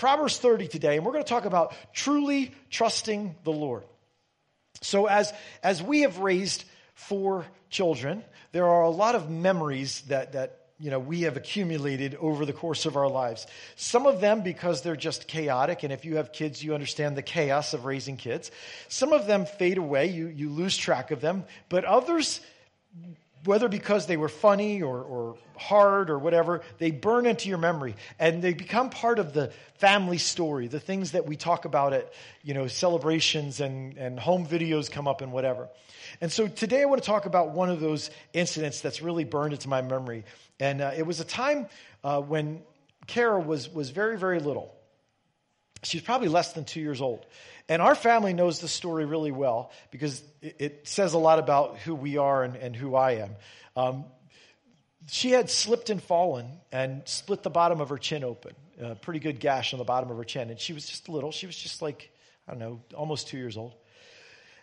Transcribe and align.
Proverbs 0.00 0.38
30 0.38 0.66
today, 0.66 0.96
and 0.96 1.04
we're 1.04 1.12
going 1.12 1.24
to 1.24 1.28
talk 1.28 1.44
about 1.44 1.74
truly 1.92 2.52
trusting 2.70 3.34
the 3.44 3.52
Lord. 3.52 3.84
So, 4.80 5.04
as, 5.04 5.30
as 5.62 5.82
we 5.82 6.00
have 6.00 6.20
raised 6.20 6.64
four 6.94 7.44
children, 7.68 8.24
there 8.52 8.66
are 8.66 8.80
a 8.80 8.88
lot 8.88 9.14
of 9.14 9.28
memories 9.28 10.00
that, 10.08 10.32
that 10.32 10.56
you 10.78 10.90
know, 10.90 10.98
we 10.98 11.22
have 11.22 11.36
accumulated 11.36 12.14
over 12.14 12.46
the 12.46 12.54
course 12.54 12.86
of 12.86 12.96
our 12.96 13.10
lives. 13.10 13.46
Some 13.76 14.06
of 14.06 14.22
them 14.22 14.40
because 14.40 14.80
they're 14.80 14.96
just 14.96 15.28
chaotic, 15.28 15.82
and 15.82 15.92
if 15.92 16.06
you 16.06 16.16
have 16.16 16.32
kids, 16.32 16.64
you 16.64 16.72
understand 16.72 17.14
the 17.14 17.22
chaos 17.22 17.74
of 17.74 17.84
raising 17.84 18.16
kids. 18.16 18.50
Some 18.88 19.12
of 19.12 19.26
them 19.26 19.44
fade 19.44 19.76
away, 19.76 20.06
you, 20.06 20.28
you 20.28 20.48
lose 20.48 20.78
track 20.78 21.10
of 21.10 21.20
them, 21.20 21.44
but 21.68 21.84
others, 21.84 22.40
whether 23.44 23.68
because 23.68 24.06
they 24.06 24.16
were 24.16 24.28
funny 24.28 24.82
or, 24.82 25.00
or 25.00 25.36
hard 25.56 26.10
or 26.10 26.18
whatever, 26.18 26.62
they 26.78 26.90
burn 26.90 27.26
into 27.26 27.48
your 27.48 27.58
memory 27.58 27.94
and 28.18 28.42
they 28.42 28.52
become 28.52 28.90
part 28.90 29.18
of 29.18 29.32
the 29.32 29.52
family 29.74 30.18
story, 30.18 30.66
the 30.66 30.80
things 30.80 31.12
that 31.12 31.26
we 31.26 31.36
talk 31.36 31.64
about 31.64 31.92
at, 31.92 32.12
you 32.42 32.54
know, 32.54 32.66
celebrations 32.66 33.60
and, 33.60 33.96
and 33.96 34.18
home 34.18 34.46
videos 34.46 34.90
come 34.90 35.08
up 35.08 35.22
and 35.22 35.32
whatever. 35.32 35.68
And 36.20 36.30
so 36.30 36.48
today 36.48 36.82
I 36.82 36.84
want 36.84 37.02
to 37.02 37.06
talk 37.06 37.26
about 37.26 37.50
one 37.50 37.70
of 37.70 37.80
those 37.80 38.10
incidents 38.32 38.80
that's 38.80 39.00
really 39.00 39.24
burned 39.24 39.52
into 39.52 39.68
my 39.68 39.80
memory. 39.80 40.24
And 40.58 40.80
uh, 40.80 40.92
it 40.96 41.06
was 41.06 41.20
a 41.20 41.24
time 41.24 41.68
uh, 42.04 42.20
when 42.20 42.62
Kara 43.06 43.40
was, 43.40 43.68
was 43.72 43.90
very, 43.90 44.18
very 44.18 44.40
little. 44.40 44.74
She's 45.82 46.02
probably 46.02 46.28
less 46.28 46.52
than 46.52 46.64
two 46.64 46.80
years 46.80 47.00
old. 47.00 47.24
And 47.68 47.80
our 47.80 47.94
family 47.94 48.32
knows 48.32 48.60
the 48.60 48.68
story 48.68 49.04
really 49.06 49.30
well 49.30 49.70
because 49.90 50.22
it, 50.42 50.56
it, 50.58 50.88
says 50.88 51.14
a 51.14 51.18
lot 51.18 51.38
about 51.38 51.78
who 51.78 51.94
we 51.94 52.18
are 52.18 52.42
and, 52.42 52.56
and 52.56 52.74
who 52.74 52.94
I 52.96 53.12
am. 53.12 53.30
Um, 53.76 54.04
she 55.08 55.30
had 55.30 55.48
slipped 55.48 55.88
and 55.88 56.02
fallen 56.02 56.46
and 56.72 57.02
split 57.06 57.42
the 57.42 57.50
bottom 57.50 57.80
of 57.80 57.88
her 57.88 57.98
chin 57.98 58.24
open, 58.24 58.52
a 58.80 58.94
pretty 58.94 59.20
good 59.20 59.40
gash 59.40 59.72
on 59.72 59.78
the 59.78 59.84
bottom 59.84 60.10
of 60.10 60.16
her 60.16 60.24
chin. 60.24 60.50
And 60.50 60.58
she 60.58 60.72
was 60.72 60.86
just 60.86 61.08
little. 61.08 61.32
She 61.32 61.46
was 61.46 61.56
just 61.56 61.80
like, 61.80 62.10
I 62.46 62.52
don't 62.52 62.60
know, 62.60 62.80
almost 62.94 63.28
two 63.28 63.38
years 63.38 63.56
old. 63.56 63.74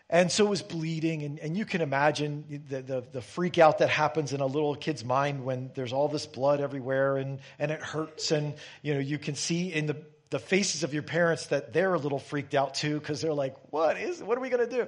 And 0.10 0.32
so 0.32 0.46
it 0.46 0.50
was 0.50 0.62
bleeding, 0.62 1.24
and, 1.24 1.38
and 1.40 1.58
you 1.58 1.66
can 1.66 1.82
imagine 1.82 2.64
the, 2.70 2.82
the, 2.82 3.04
the, 3.12 3.22
freak 3.22 3.58
out 3.58 3.80
that 3.80 3.90
happens 3.90 4.32
in 4.32 4.40
a 4.40 4.46
little 4.46 4.74
kid's 4.74 5.04
mind 5.04 5.44
when 5.44 5.70
there's 5.76 5.92
all 5.92 6.08
this 6.08 6.26
blood 6.26 6.62
everywhere 6.62 7.18
and, 7.18 7.40
and 7.60 7.72
it 7.72 7.82
hurts. 7.82 8.32
And, 8.32 8.54
you 8.82 8.94
know, 8.94 9.02
you 9.02 9.18
can 9.18 9.36
see 9.36 9.74
in 9.74 9.86
the, 9.86 9.98
the 10.30 10.40
faces 10.40 10.84
of 10.84 10.94
your 10.94 11.04
parents 11.04 11.48
that 11.48 11.74
they're 11.74 11.94
a 11.94 12.00
little 12.00 12.20
freaked 12.20 12.54
out 12.54 12.76
too, 12.76 13.00
because 13.00 13.22
they're 13.22 13.34
like, 13.34 13.56
what 13.72 13.98
is, 13.98 14.22
what 14.22 14.38
are 14.38 14.42
we 14.42 14.50
going 14.50 14.68
to 14.68 14.76
do? 14.76 14.88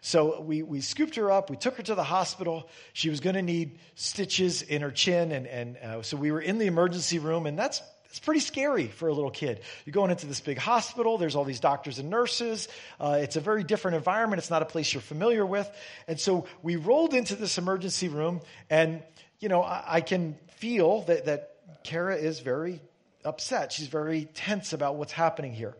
So 0.00 0.40
we, 0.40 0.62
we 0.62 0.80
scooped 0.80 1.16
her 1.16 1.30
up. 1.30 1.50
We 1.50 1.56
took 1.56 1.76
her 1.76 1.82
to 1.82 1.94
the 1.94 2.04
hospital. 2.04 2.68
She 2.94 3.10
was 3.10 3.20
going 3.20 3.36
to 3.36 3.42
need 3.42 3.78
stitches 3.94 4.62
in 4.62 4.82
her 4.82 4.90
chin. 4.90 5.30
And, 5.32 5.46
and 5.46 5.76
uh, 5.76 6.02
so 6.02 6.16
we 6.16 6.32
were 6.32 6.40
in 6.40 6.58
the 6.58 6.66
emergency 6.66 7.18
room, 7.18 7.46
and 7.46 7.58
that's 7.58 7.82
it's 8.10 8.18
pretty 8.18 8.40
scary 8.40 8.88
for 8.88 9.06
a 9.06 9.14
little 9.14 9.30
kid. 9.30 9.60
You're 9.84 9.92
going 9.92 10.10
into 10.10 10.26
this 10.26 10.40
big 10.40 10.58
hospital. 10.58 11.16
There's 11.16 11.36
all 11.36 11.44
these 11.44 11.60
doctors 11.60 12.00
and 12.00 12.10
nurses. 12.10 12.66
Uh, 12.98 13.20
it's 13.20 13.36
a 13.36 13.40
very 13.40 13.62
different 13.62 13.98
environment. 13.98 14.40
It's 14.40 14.50
not 14.50 14.62
a 14.62 14.66
place 14.66 14.92
you're 14.92 15.00
familiar 15.00 15.46
with. 15.46 15.70
And 16.08 16.18
so 16.18 16.46
we 16.60 16.74
rolled 16.74 17.14
into 17.14 17.36
this 17.36 17.56
emergency 17.56 18.08
room, 18.08 18.40
and 18.68 19.04
you 19.38 19.48
know 19.48 19.62
I, 19.62 19.84
I 19.86 20.00
can 20.00 20.36
feel 20.56 21.02
that 21.02 21.26
that 21.26 21.54
Kara 21.84 22.16
is 22.16 22.40
very 22.40 22.80
upset. 23.24 23.72
She's 23.72 23.88
very 23.88 24.26
tense 24.34 24.72
about 24.72 24.96
what's 24.96 25.12
happening 25.12 25.52
here. 25.52 25.76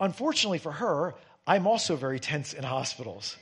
Unfortunately 0.00 0.58
for 0.58 0.72
her, 0.72 1.14
I'm 1.46 1.66
also 1.66 1.96
very 1.96 2.20
tense 2.20 2.52
in 2.52 2.64
hospitals. 2.64 3.36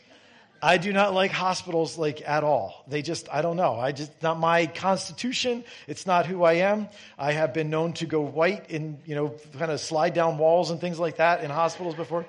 I 0.62 0.78
do 0.78 0.94
not 0.94 1.12
like 1.12 1.30
hospitals 1.30 1.98
like 1.98 2.26
at 2.26 2.42
all. 2.42 2.84
They 2.88 3.02
just, 3.02 3.28
I 3.30 3.42
don't 3.42 3.56
know. 3.56 3.74
I 3.74 3.92
just, 3.92 4.10
not 4.22 4.38
my 4.38 4.66
constitution. 4.66 5.62
It's 5.86 6.06
not 6.06 6.24
who 6.24 6.42
I 6.42 6.54
am. 6.54 6.88
I 7.18 7.32
have 7.32 7.52
been 7.52 7.68
known 7.68 7.92
to 7.94 8.06
go 8.06 8.22
white 8.22 8.70
in, 8.70 8.98
you 9.04 9.14
know, 9.14 9.34
kind 9.58 9.70
of 9.70 9.78
slide 9.80 10.14
down 10.14 10.38
walls 10.38 10.70
and 10.70 10.80
things 10.80 10.98
like 10.98 11.16
that 11.16 11.44
in 11.44 11.50
hospitals 11.50 11.94
before. 11.94 12.24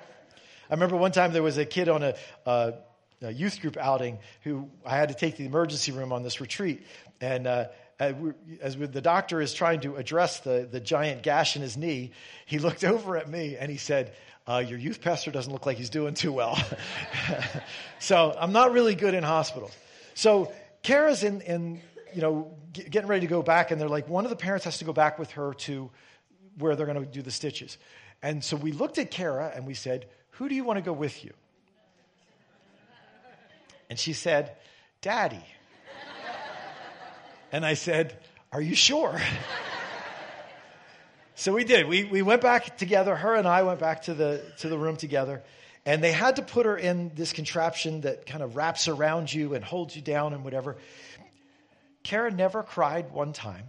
I 0.68 0.74
remember 0.74 0.96
one 0.96 1.12
time 1.12 1.32
there 1.32 1.42
was 1.42 1.56
a 1.56 1.64
kid 1.64 1.88
on 1.88 2.02
a, 2.02 2.14
uh, 2.44 2.72
a 3.22 3.30
youth 3.30 3.60
group 3.62 3.78
outing 3.78 4.18
who 4.42 4.68
I 4.84 4.96
had 4.96 5.08
to 5.08 5.14
take 5.14 5.36
to 5.36 5.38
the 5.38 5.48
emergency 5.48 5.92
room 5.92 6.12
on 6.12 6.22
this 6.22 6.38
retreat. 6.38 6.84
And, 7.22 7.46
uh, 7.46 7.66
as 7.98 8.76
the 8.76 9.00
doctor 9.00 9.40
is 9.40 9.54
trying 9.54 9.80
to 9.80 9.96
address 9.96 10.40
the, 10.40 10.68
the 10.70 10.80
giant 10.80 11.22
gash 11.22 11.56
in 11.56 11.62
his 11.62 11.76
knee, 11.76 12.12
he 12.44 12.58
looked 12.58 12.84
over 12.84 13.16
at 13.16 13.28
me 13.28 13.56
and 13.56 13.70
he 13.70 13.78
said, 13.78 14.14
uh, 14.48 14.62
your 14.66 14.78
youth 14.78 15.00
pastor 15.00 15.30
doesn't 15.30 15.52
look 15.52 15.66
like 15.66 15.76
he's 15.76 15.90
doing 15.90 16.14
too 16.14 16.32
well. 16.32 16.56
so 17.98 18.36
I'm 18.38 18.52
not 18.52 18.72
really 18.72 18.94
good 18.94 19.14
in 19.14 19.24
hospitals. 19.24 19.76
So 20.14 20.52
Kara's 20.82 21.24
in, 21.24 21.40
in 21.40 21.80
you 22.14 22.22
know, 22.22 22.54
getting 22.72 23.08
ready 23.08 23.26
to 23.26 23.30
go 23.30 23.42
back, 23.42 23.70
and 23.70 23.80
they're 23.80 23.88
like, 23.88 24.08
one 24.08 24.24
of 24.24 24.30
the 24.30 24.36
parents 24.36 24.64
has 24.64 24.78
to 24.78 24.84
go 24.84 24.92
back 24.92 25.18
with 25.18 25.32
her 25.32 25.54
to 25.54 25.90
where 26.58 26.76
they're 26.76 26.86
going 26.86 27.02
to 27.02 27.10
do 27.10 27.22
the 27.22 27.30
stitches. 27.30 27.76
And 28.22 28.42
so 28.42 28.56
we 28.56 28.72
looked 28.72 28.98
at 28.98 29.10
Kara 29.10 29.52
and 29.54 29.66
we 29.66 29.74
said, 29.74 30.06
Who 30.32 30.48
do 30.48 30.54
you 30.54 30.64
want 30.64 30.78
to 30.78 30.82
go 30.82 30.92
with 30.92 31.24
you? 31.24 31.32
And 33.90 33.98
she 33.98 34.12
said, 34.12 34.56
Daddy. 35.00 35.44
And 37.52 37.64
I 37.64 37.74
said, 37.74 38.18
Are 38.52 38.60
you 38.60 38.74
sure? 38.74 39.20
So 41.38 41.52
we 41.52 41.64
did. 41.64 41.86
We, 41.86 42.04
we 42.04 42.22
went 42.22 42.40
back 42.40 42.78
together. 42.78 43.14
Her 43.14 43.34
and 43.34 43.46
I 43.46 43.62
went 43.62 43.78
back 43.78 44.04
to 44.04 44.14
the, 44.14 44.42
to 44.60 44.70
the 44.70 44.78
room 44.78 44.96
together. 44.96 45.42
And 45.84 46.02
they 46.02 46.10
had 46.10 46.36
to 46.36 46.42
put 46.42 46.64
her 46.64 46.78
in 46.78 47.12
this 47.14 47.34
contraption 47.34 48.00
that 48.00 48.24
kind 48.24 48.42
of 48.42 48.56
wraps 48.56 48.88
around 48.88 49.32
you 49.32 49.52
and 49.52 49.62
holds 49.62 49.94
you 49.94 50.00
down 50.00 50.32
and 50.32 50.44
whatever. 50.44 50.78
Kara 52.02 52.30
never 52.30 52.62
cried 52.62 53.12
one 53.12 53.34
time. 53.34 53.64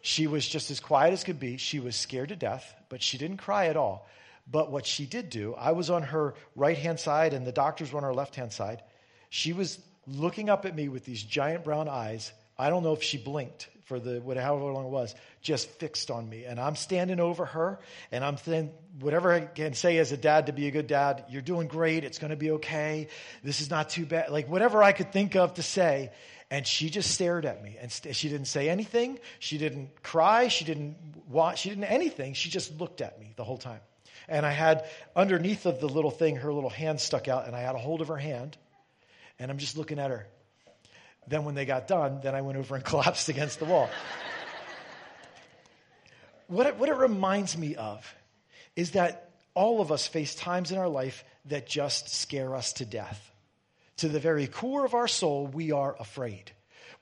She 0.00 0.26
was 0.26 0.48
just 0.48 0.70
as 0.70 0.80
quiet 0.80 1.12
as 1.12 1.22
could 1.22 1.38
be. 1.38 1.58
She 1.58 1.80
was 1.80 1.96
scared 1.96 2.30
to 2.30 2.36
death, 2.36 2.74
but 2.88 3.02
she 3.02 3.18
didn't 3.18 3.36
cry 3.36 3.66
at 3.66 3.76
all. 3.76 4.08
But 4.50 4.72
what 4.72 4.86
she 4.86 5.04
did 5.04 5.28
do, 5.28 5.54
I 5.54 5.72
was 5.72 5.90
on 5.90 6.02
her 6.02 6.34
right 6.56 6.78
hand 6.78 6.98
side 6.98 7.34
and 7.34 7.46
the 7.46 7.52
doctors 7.52 7.92
were 7.92 7.98
on 7.98 8.04
her 8.04 8.14
left 8.14 8.36
hand 8.36 8.54
side. 8.54 8.82
She 9.28 9.52
was 9.52 9.78
looking 10.06 10.50
up 10.50 10.66
at 10.66 10.74
me 10.74 10.88
with 10.88 11.04
these 11.04 11.22
giant 11.22 11.64
brown 11.64 11.88
eyes. 11.88 12.32
I 12.58 12.70
don't 12.70 12.82
know 12.82 12.92
if 12.92 13.02
she 13.02 13.18
blinked 13.18 13.68
for 13.84 13.98
the 13.98 14.20
however 14.40 14.72
long 14.72 14.86
it 14.86 14.90
was, 14.90 15.14
just 15.42 15.68
fixed 15.68 16.10
on 16.10 16.28
me. 16.28 16.44
And 16.44 16.58
I'm 16.58 16.76
standing 16.76 17.20
over 17.20 17.44
her, 17.44 17.80
and 18.10 18.24
I'm 18.24 18.36
saying 18.36 18.72
whatever 19.00 19.32
I 19.32 19.40
can 19.40 19.74
say 19.74 19.98
as 19.98 20.12
a 20.12 20.16
dad 20.16 20.46
to 20.46 20.52
be 20.52 20.68
a 20.68 20.70
good 20.70 20.86
dad. 20.86 21.24
You're 21.28 21.42
doing 21.42 21.68
great. 21.68 22.04
It's 22.04 22.18
going 22.18 22.30
to 22.30 22.36
be 22.36 22.52
okay. 22.52 23.08
This 23.42 23.60
is 23.60 23.70
not 23.70 23.90
too 23.90 24.06
bad. 24.06 24.30
Like 24.30 24.48
whatever 24.48 24.82
I 24.82 24.92
could 24.92 25.12
think 25.12 25.36
of 25.36 25.54
to 25.54 25.62
say. 25.62 26.10
And 26.50 26.66
she 26.66 26.90
just 26.90 27.10
stared 27.10 27.46
at 27.46 27.62
me, 27.62 27.78
and 27.80 27.90
st- 27.90 28.14
she 28.14 28.28
didn't 28.28 28.46
say 28.46 28.68
anything. 28.68 29.18
She 29.38 29.56
didn't 29.56 30.02
cry. 30.02 30.48
She 30.48 30.66
didn't 30.66 30.96
want. 31.26 31.56
She 31.56 31.70
didn't 31.70 31.84
anything. 31.84 32.34
She 32.34 32.50
just 32.50 32.78
looked 32.78 33.00
at 33.00 33.18
me 33.18 33.32
the 33.36 33.44
whole 33.44 33.56
time. 33.56 33.80
And 34.28 34.44
I 34.44 34.50
had 34.50 34.84
underneath 35.16 35.64
of 35.64 35.80
the 35.80 35.88
little 35.88 36.10
thing, 36.10 36.36
her 36.36 36.52
little 36.52 36.70
hand 36.70 37.00
stuck 37.00 37.26
out, 37.26 37.46
and 37.46 37.56
I 37.56 37.60
had 37.60 37.74
a 37.74 37.78
hold 37.78 38.02
of 38.02 38.08
her 38.08 38.18
hand, 38.18 38.58
and 39.42 39.50
I'm 39.50 39.58
just 39.58 39.76
looking 39.76 39.98
at 39.98 40.10
her. 40.10 40.26
Then 41.26 41.44
when 41.44 41.54
they 41.54 41.64
got 41.64 41.88
done, 41.88 42.20
then 42.22 42.34
I 42.34 42.42
went 42.42 42.58
over 42.58 42.74
and 42.76 42.84
collapsed 42.92 43.28
against 43.28 43.58
the 43.58 43.64
wall. 43.64 43.90
what, 46.46 46.66
it, 46.66 46.78
what 46.78 46.88
it 46.88 46.96
reminds 46.96 47.56
me 47.58 47.76
of 47.76 48.14
is 48.76 48.92
that 48.92 49.30
all 49.54 49.80
of 49.80 49.92
us 49.92 50.06
face 50.06 50.34
times 50.34 50.70
in 50.70 50.78
our 50.78 50.88
life 50.88 51.24
that 51.46 51.66
just 51.66 52.08
scare 52.08 52.54
us 52.54 52.74
to 52.74 52.84
death. 52.84 53.30
To 53.98 54.08
the 54.08 54.20
very 54.20 54.46
core 54.46 54.84
of 54.84 54.94
our 54.94 55.08
soul, 55.08 55.46
we 55.46 55.72
are 55.72 55.94
afraid. 55.98 56.52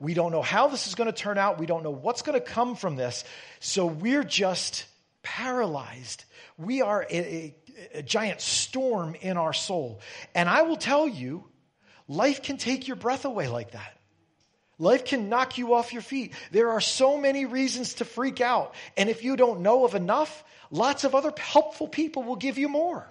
We 0.00 0.14
don't 0.14 0.32
know 0.32 0.42
how 0.42 0.68
this 0.68 0.86
is 0.86 0.94
going 0.94 1.06
to 1.06 1.16
turn 1.16 1.38
out. 1.38 1.58
We 1.58 1.66
don't 1.66 1.82
know 1.82 1.90
what's 1.90 2.22
going 2.22 2.38
to 2.38 2.44
come 2.44 2.74
from 2.74 2.96
this. 2.96 3.22
So 3.60 3.86
we're 3.86 4.24
just 4.24 4.86
paralyzed. 5.22 6.24
We 6.56 6.80
are 6.80 7.06
a, 7.10 7.14
a, 7.14 7.54
a 7.98 8.02
giant 8.02 8.40
storm 8.40 9.14
in 9.20 9.36
our 9.36 9.52
soul. 9.52 10.00
And 10.34 10.48
I 10.48 10.62
will 10.62 10.76
tell 10.76 11.06
you, 11.06 11.44
life 12.10 12.42
can 12.42 12.56
take 12.56 12.88
your 12.88 12.96
breath 12.96 13.24
away 13.24 13.46
like 13.46 13.70
that. 13.70 13.96
Life 14.78 15.04
can 15.04 15.28
knock 15.28 15.58
you 15.58 15.74
off 15.74 15.92
your 15.92 16.02
feet. 16.02 16.34
There 16.50 16.70
are 16.70 16.80
so 16.80 17.16
many 17.16 17.44
reasons 17.46 17.94
to 17.94 18.04
freak 18.04 18.40
out. 18.40 18.74
And 18.96 19.08
if 19.08 19.22
you 19.22 19.36
don't 19.36 19.60
know 19.60 19.84
of 19.84 19.94
enough, 19.94 20.42
lots 20.70 21.04
of 21.04 21.14
other 21.14 21.32
helpful 21.38 21.86
people 21.86 22.24
will 22.24 22.36
give 22.36 22.58
you 22.58 22.68
more. 22.68 23.06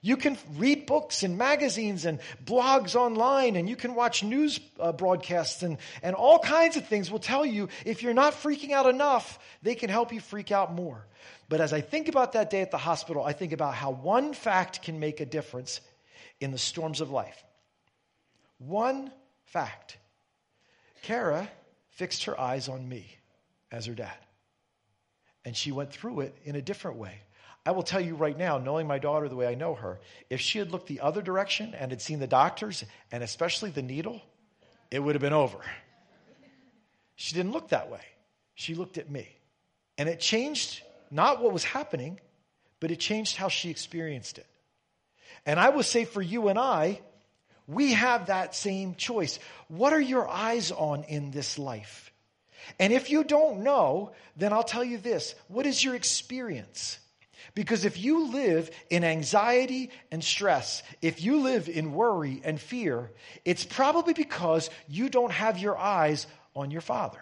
You 0.00 0.16
can 0.16 0.38
read 0.56 0.86
books 0.86 1.22
and 1.22 1.36
magazines 1.36 2.06
and 2.06 2.18
blogs 2.44 2.96
online, 2.96 3.56
and 3.56 3.68
you 3.68 3.76
can 3.76 3.94
watch 3.94 4.24
news 4.24 4.58
uh, 4.80 4.92
broadcasts, 4.92 5.62
and, 5.62 5.78
and 6.02 6.16
all 6.16 6.38
kinds 6.40 6.76
of 6.76 6.86
things 6.88 7.10
will 7.10 7.20
tell 7.20 7.46
you 7.46 7.68
if 7.84 8.02
you're 8.02 8.14
not 8.14 8.32
freaking 8.32 8.72
out 8.72 8.86
enough, 8.86 9.38
they 9.62 9.76
can 9.76 9.90
help 9.90 10.12
you 10.12 10.20
freak 10.20 10.50
out 10.50 10.74
more. 10.74 11.06
But 11.48 11.60
as 11.60 11.72
I 11.72 11.82
think 11.82 12.08
about 12.08 12.32
that 12.32 12.50
day 12.50 12.62
at 12.62 12.70
the 12.70 12.78
hospital, 12.78 13.22
I 13.22 13.32
think 13.32 13.52
about 13.52 13.74
how 13.74 13.90
one 13.90 14.32
fact 14.32 14.82
can 14.82 14.98
make 14.98 15.20
a 15.20 15.26
difference 15.26 15.80
in 16.40 16.50
the 16.50 16.58
storms 16.58 17.00
of 17.00 17.10
life. 17.10 17.44
One 18.66 19.10
fact. 19.44 19.98
Kara 21.02 21.48
fixed 21.90 22.24
her 22.24 22.38
eyes 22.38 22.68
on 22.68 22.88
me 22.88 23.06
as 23.70 23.86
her 23.86 23.94
dad. 23.94 24.16
And 25.44 25.56
she 25.56 25.72
went 25.72 25.92
through 25.92 26.20
it 26.20 26.36
in 26.44 26.54
a 26.54 26.62
different 26.62 26.96
way. 26.96 27.20
I 27.64 27.72
will 27.72 27.82
tell 27.82 28.00
you 28.00 28.14
right 28.14 28.36
now, 28.36 28.58
knowing 28.58 28.86
my 28.86 28.98
daughter 28.98 29.28
the 29.28 29.36
way 29.36 29.46
I 29.46 29.54
know 29.54 29.74
her, 29.74 30.00
if 30.30 30.40
she 30.40 30.58
had 30.58 30.70
looked 30.70 30.88
the 30.88 31.00
other 31.00 31.22
direction 31.22 31.74
and 31.74 31.90
had 31.90 32.00
seen 32.00 32.18
the 32.18 32.26
doctors 32.26 32.84
and 33.10 33.22
especially 33.22 33.70
the 33.70 33.82
needle, 33.82 34.20
it 34.90 35.00
would 35.00 35.14
have 35.14 35.22
been 35.22 35.32
over. 35.32 35.58
She 37.16 37.34
didn't 37.34 37.52
look 37.52 37.68
that 37.68 37.90
way. 37.90 38.00
She 38.54 38.74
looked 38.74 38.98
at 38.98 39.10
me. 39.10 39.28
And 39.98 40.08
it 40.08 40.20
changed 40.20 40.82
not 41.10 41.42
what 41.42 41.52
was 41.52 41.64
happening, 41.64 42.20
but 42.80 42.90
it 42.90 42.98
changed 42.98 43.36
how 43.36 43.48
she 43.48 43.70
experienced 43.70 44.38
it. 44.38 44.46
And 45.46 45.58
I 45.58 45.70
will 45.70 45.82
say 45.82 46.04
for 46.04 46.22
you 46.22 46.48
and 46.48 46.58
I, 46.58 47.00
we 47.66 47.92
have 47.92 48.26
that 48.26 48.54
same 48.54 48.94
choice. 48.94 49.38
What 49.68 49.92
are 49.92 50.00
your 50.00 50.28
eyes 50.28 50.70
on 50.72 51.04
in 51.04 51.30
this 51.30 51.58
life? 51.58 52.12
And 52.78 52.92
if 52.92 53.10
you 53.10 53.24
don't 53.24 53.60
know, 53.60 54.12
then 54.36 54.52
I'll 54.52 54.62
tell 54.62 54.84
you 54.84 54.98
this 54.98 55.34
what 55.48 55.66
is 55.66 55.82
your 55.82 55.94
experience? 55.94 56.98
Because 57.54 57.84
if 57.84 57.98
you 57.98 58.30
live 58.32 58.70
in 58.88 59.04
anxiety 59.04 59.90
and 60.10 60.22
stress, 60.22 60.82
if 61.02 61.22
you 61.22 61.40
live 61.40 61.68
in 61.68 61.92
worry 61.92 62.40
and 62.44 62.58
fear, 62.60 63.10
it's 63.44 63.64
probably 63.64 64.14
because 64.14 64.70
you 64.88 65.08
don't 65.08 65.32
have 65.32 65.58
your 65.58 65.76
eyes 65.76 66.26
on 66.54 66.70
your 66.70 66.80
Father. 66.80 67.20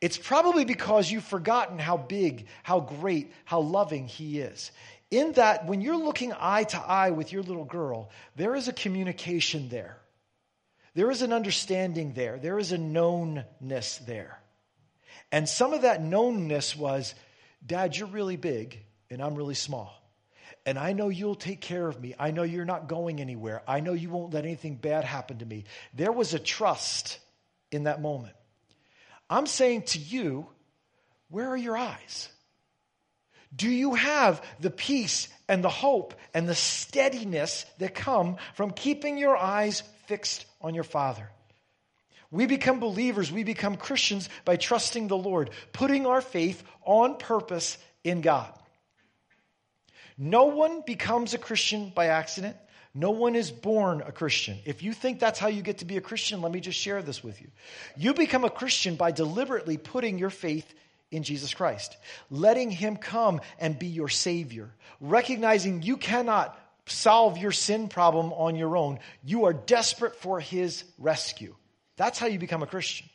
It's 0.00 0.18
probably 0.18 0.64
because 0.64 1.10
you've 1.10 1.24
forgotten 1.24 1.78
how 1.78 1.98
big, 1.98 2.46
how 2.62 2.80
great, 2.80 3.32
how 3.44 3.60
loving 3.60 4.06
He 4.06 4.40
is. 4.40 4.70
In 5.10 5.32
that, 5.32 5.66
when 5.66 5.80
you're 5.80 5.96
looking 5.96 6.32
eye 6.38 6.64
to 6.64 6.78
eye 6.78 7.10
with 7.10 7.32
your 7.32 7.42
little 7.42 7.64
girl, 7.64 8.10
there 8.36 8.54
is 8.54 8.68
a 8.68 8.72
communication 8.72 9.68
there. 9.68 9.98
There 10.94 11.10
is 11.10 11.22
an 11.22 11.32
understanding 11.32 12.14
there. 12.14 12.38
There 12.38 12.58
is 12.58 12.72
a 12.72 12.78
knownness 12.78 14.04
there. 14.06 14.40
And 15.32 15.48
some 15.48 15.72
of 15.72 15.82
that 15.82 16.02
knownness 16.02 16.76
was, 16.76 17.14
Dad, 17.64 17.96
you're 17.96 18.08
really 18.08 18.36
big 18.36 18.84
and 19.10 19.22
I'm 19.22 19.34
really 19.34 19.54
small. 19.54 19.96
And 20.66 20.78
I 20.78 20.92
know 20.92 21.08
you'll 21.08 21.36
take 21.36 21.60
care 21.60 21.86
of 21.86 22.00
me. 22.00 22.14
I 22.18 22.32
know 22.32 22.42
you're 22.42 22.64
not 22.64 22.88
going 22.88 23.20
anywhere. 23.20 23.62
I 23.66 23.80
know 23.80 23.92
you 23.92 24.10
won't 24.10 24.34
let 24.34 24.44
anything 24.44 24.76
bad 24.76 25.04
happen 25.04 25.38
to 25.38 25.46
me. 25.46 25.64
There 25.94 26.12
was 26.12 26.34
a 26.34 26.38
trust 26.38 27.18
in 27.70 27.84
that 27.84 28.02
moment. 28.02 28.34
I'm 29.28 29.46
saying 29.46 29.82
to 29.82 29.98
you, 29.98 30.46
where 31.28 31.48
are 31.48 31.56
your 31.56 31.76
eyes? 31.76 32.28
Do 33.54 33.68
you 33.68 33.94
have 33.94 34.44
the 34.60 34.70
peace 34.70 35.28
and 35.48 35.64
the 35.64 35.68
hope 35.68 36.14
and 36.32 36.48
the 36.48 36.54
steadiness 36.54 37.66
that 37.78 37.94
come 37.94 38.36
from 38.54 38.70
keeping 38.70 39.18
your 39.18 39.36
eyes 39.36 39.82
fixed 40.06 40.46
on 40.60 40.74
your 40.74 40.84
Father? 40.84 41.28
We 42.30 42.46
become 42.46 42.78
believers, 42.78 43.32
we 43.32 43.42
become 43.42 43.76
Christians 43.76 44.28
by 44.44 44.56
trusting 44.56 45.08
the 45.08 45.16
Lord, 45.16 45.50
putting 45.72 46.06
our 46.06 46.20
faith 46.20 46.62
on 46.84 47.16
purpose 47.16 47.76
in 48.04 48.20
God. 48.20 48.52
No 50.16 50.44
one 50.44 50.82
becomes 50.86 51.34
a 51.34 51.38
Christian 51.38 51.90
by 51.94 52.06
accident. 52.06 52.56
No 52.94 53.10
one 53.10 53.36
is 53.36 53.50
born 53.50 54.02
a 54.04 54.12
Christian. 54.12 54.58
If 54.64 54.82
you 54.82 54.92
think 54.92 55.18
that's 55.18 55.38
how 55.38 55.48
you 55.48 55.62
get 55.62 55.78
to 55.78 55.84
be 55.84 55.96
a 55.96 56.00
Christian, 56.00 56.42
let 56.42 56.52
me 56.52 56.60
just 56.60 56.78
share 56.78 57.02
this 57.02 57.22
with 57.22 57.40
you. 57.40 57.48
You 57.96 58.14
become 58.14 58.44
a 58.44 58.50
Christian 58.50 58.96
by 58.96 59.12
deliberately 59.12 59.76
putting 59.76 60.18
your 60.18 60.30
faith 60.30 60.72
in 61.10 61.22
Jesus 61.22 61.54
Christ, 61.54 61.96
letting 62.30 62.70
Him 62.70 62.96
come 62.96 63.40
and 63.58 63.78
be 63.78 63.88
your 63.88 64.08
Savior, 64.08 64.70
recognizing 65.00 65.82
you 65.82 65.96
cannot 65.96 66.58
solve 66.86 67.38
your 67.38 67.52
sin 67.52 67.88
problem 67.88 68.32
on 68.32 68.56
your 68.56 68.76
own. 68.76 68.98
You 69.24 69.46
are 69.46 69.52
desperate 69.52 70.16
for 70.16 70.40
His 70.40 70.84
rescue. 70.98 71.54
That's 71.96 72.18
how 72.18 72.26
you 72.26 72.38
become 72.38 72.62
a 72.62 72.66
Christian. 72.66 73.08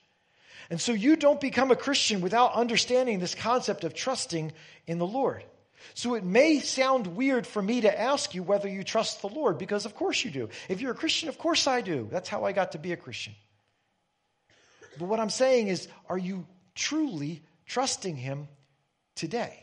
And 0.70 0.82
so 0.82 0.94
you 0.94 1.16
don't 1.16 1.40
become 1.40 1.72
a 1.72 1.76
Christian 1.76 2.22
without 2.22 2.54
understanding 2.54 3.20
this 3.20 3.36
concept 3.36 3.84
of 3.84 3.94
trusting 3.94 4.52
in 4.88 4.98
the 4.98 5.08
Lord. 5.08 5.44
So 5.94 6.16
it 6.16 6.24
may 6.24 6.60
sound 6.60 7.08
weird 7.08 7.46
for 7.46 7.62
me 7.62 7.82
to 7.82 8.00
ask 8.00 8.34
you 8.34 8.42
whether 8.42 8.68
you 8.68 8.84
trust 8.84 9.22
the 9.22 9.30
Lord, 9.30 9.58
because 9.58 9.86
of 9.86 9.96
course 9.96 10.24
you 10.26 10.32
do. 10.32 10.50
If 10.68 10.82
you're 10.82 10.92
a 10.92 10.96
Christian, 10.96 11.30
of 11.30 11.38
course 11.38 11.68
I 11.68 11.82
do. 11.82 12.08
That's 12.12 12.28
how 12.28 12.44
I 12.44 12.52
got 12.52 12.72
to 12.72 12.80
be 12.80 12.92
a 12.92 12.98
Christian. 12.98 13.36
But 14.98 15.08
what 15.08 15.20
I'm 15.20 15.30
saying 15.30 15.68
is, 15.68 15.88
are 16.10 16.18
you 16.18 16.48
truly 16.74 17.44
trusting 17.66 18.16
Him 18.16 18.48
today? 19.16 19.62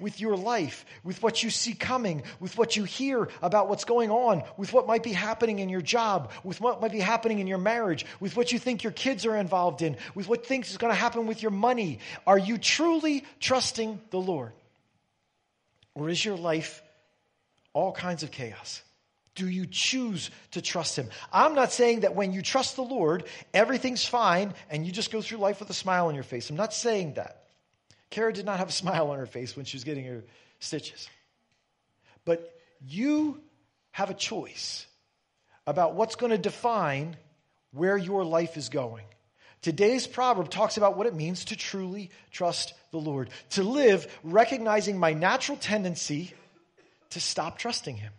With 0.00 0.18
your 0.18 0.34
life, 0.34 0.86
with 1.04 1.22
what 1.22 1.42
you 1.42 1.50
see 1.50 1.74
coming, 1.74 2.22
with 2.38 2.56
what 2.56 2.74
you 2.74 2.84
hear 2.84 3.28
about 3.42 3.68
what's 3.68 3.84
going 3.84 4.10
on, 4.10 4.42
with 4.56 4.72
what 4.72 4.86
might 4.86 5.02
be 5.02 5.12
happening 5.12 5.58
in 5.58 5.68
your 5.68 5.82
job, 5.82 6.32
with 6.42 6.58
what 6.58 6.80
might 6.80 6.92
be 6.92 7.00
happening 7.00 7.38
in 7.38 7.46
your 7.46 7.58
marriage, 7.58 8.06
with 8.18 8.34
what 8.34 8.50
you 8.50 8.58
think 8.58 8.82
your 8.82 8.94
kids 8.94 9.26
are 9.26 9.36
involved 9.36 9.82
in, 9.82 9.98
with 10.14 10.26
what 10.26 10.46
things 10.46 10.70
is 10.70 10.78
going 10.78 10.90
to 10.90 10.98
happen 10.98 11.26
with 11.26 11.42
your 11.42 11.50
money. 11.50 11.98
Are 12.26 12.38
you 12.38 12.56
truly 12.56 13.26
trusting 13.40 14.00
the 14.10 14.18
Lord? 14.18 14.52
Or 15.94 16.08
is 16.08 16.24
your 16.24 16.36
life 16.36 16.82
all 17.74 17.92
kinds 17.92 18.22
of 18.22 18.30
chaos? 18.30 18.80
Do 19.40 19.48
you 19.48 19.64
choose 19.64 20.30
to 20.50 20.60
trust 20.60 20.96
Him? 20.96 21.08
I'm 21.32 21.54
not 21.54 21.72
saying 21.72 22.00
that 22.00 22.14
when 22.14 22.34
you 22.34 22.42
trust 22.42 22.76
the 22.76 22.82
Lord, 22.82 23.24
everything's 23.54 24.04
fine 24.04 24.52
and 24.68 24.84
you 24.84 24.92
just 24.92 25.10
go 25.10 25.22
through 25.22 25.38
life 25.38 25.60
with 25.60 25.70
a 25.70 25.74
smile 25.74 26.08
on 26.08 26.14
your 26.14 26.24
face. 26.24 26.50
I'm 26.50 26.56
not 26.56 26.74
saying 26.74 27.14
that. 27.14 27.44
Kara 28.10 28.34
did 28.34 28.44
not 28.44 28.58
have 28.58 28.68
a 28.68 28.72
smile 28.82 29.10
on 29.10 29.18
her 29.18 29.24
face 29.24 29.56
when 29.56 29.64
she 29.64 29.78
was 29.78 29.84
getting 29.84 30.04
her 30.04 30.24
stitches. 30.58 31.08
But 32.26 32.54
you 32.86 33.40
have 33.92 34.10
a 34.10 34.14
choice 34.14 34.86
about 35.66 35.94
what's 35.94 36.16
going 36.16 36.32
to 36.32 36.38
define 36.38 37.16
where 37.72 37.96
your 37.96 38.26
life 38.26 38.58
is 38.58 38.68
going. 38.68 39.06
Today's 39.62 40.06
proverb 40.06 40.50
talks 40.50 40.76
about 40.76 40.98
what 40.98 41.06
it 41.06 41.14
means 41.14 41.46
to 41.46 41.56
truly 41.56 42.10
trust 42.30 42.74
the 42.90 42.98
Lord, 42.98 43.30
to 43.50 43.62
live 43.62 44.06
recognizing 44.22 44.98
my 44.98 45.14
natural 45.14 45.56
tendency 45.56 46.34
to 47.08 47.20
stop 47.20 47.56
trusting 47.56 47.96
Him. 47.96 48.12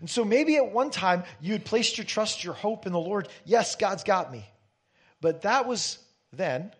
And 0.00 0.08
so 0.08 0.24
maybe 0.24 0.56
at 0.56 0.72
one 0.72 0.90
time 0.90 1.24
you 1.40 1.52
had 1.52 1.64
placed 1.64 1.98
your 1.98 2.04
trust, 2.04 2.44
your 2.44 2.54
hope 2.54 2.86
in 2.86 2.92
the 2.92 2.98
Lord. 2.98 3.28
Yes, 3.44 3.76
God's 3.76 4.04
got 4.04 4.32
me. 4.32 4.44
But 5.20 5.42
that 5.42 5.66
was 5.66 5.98
then. 6.32 6.72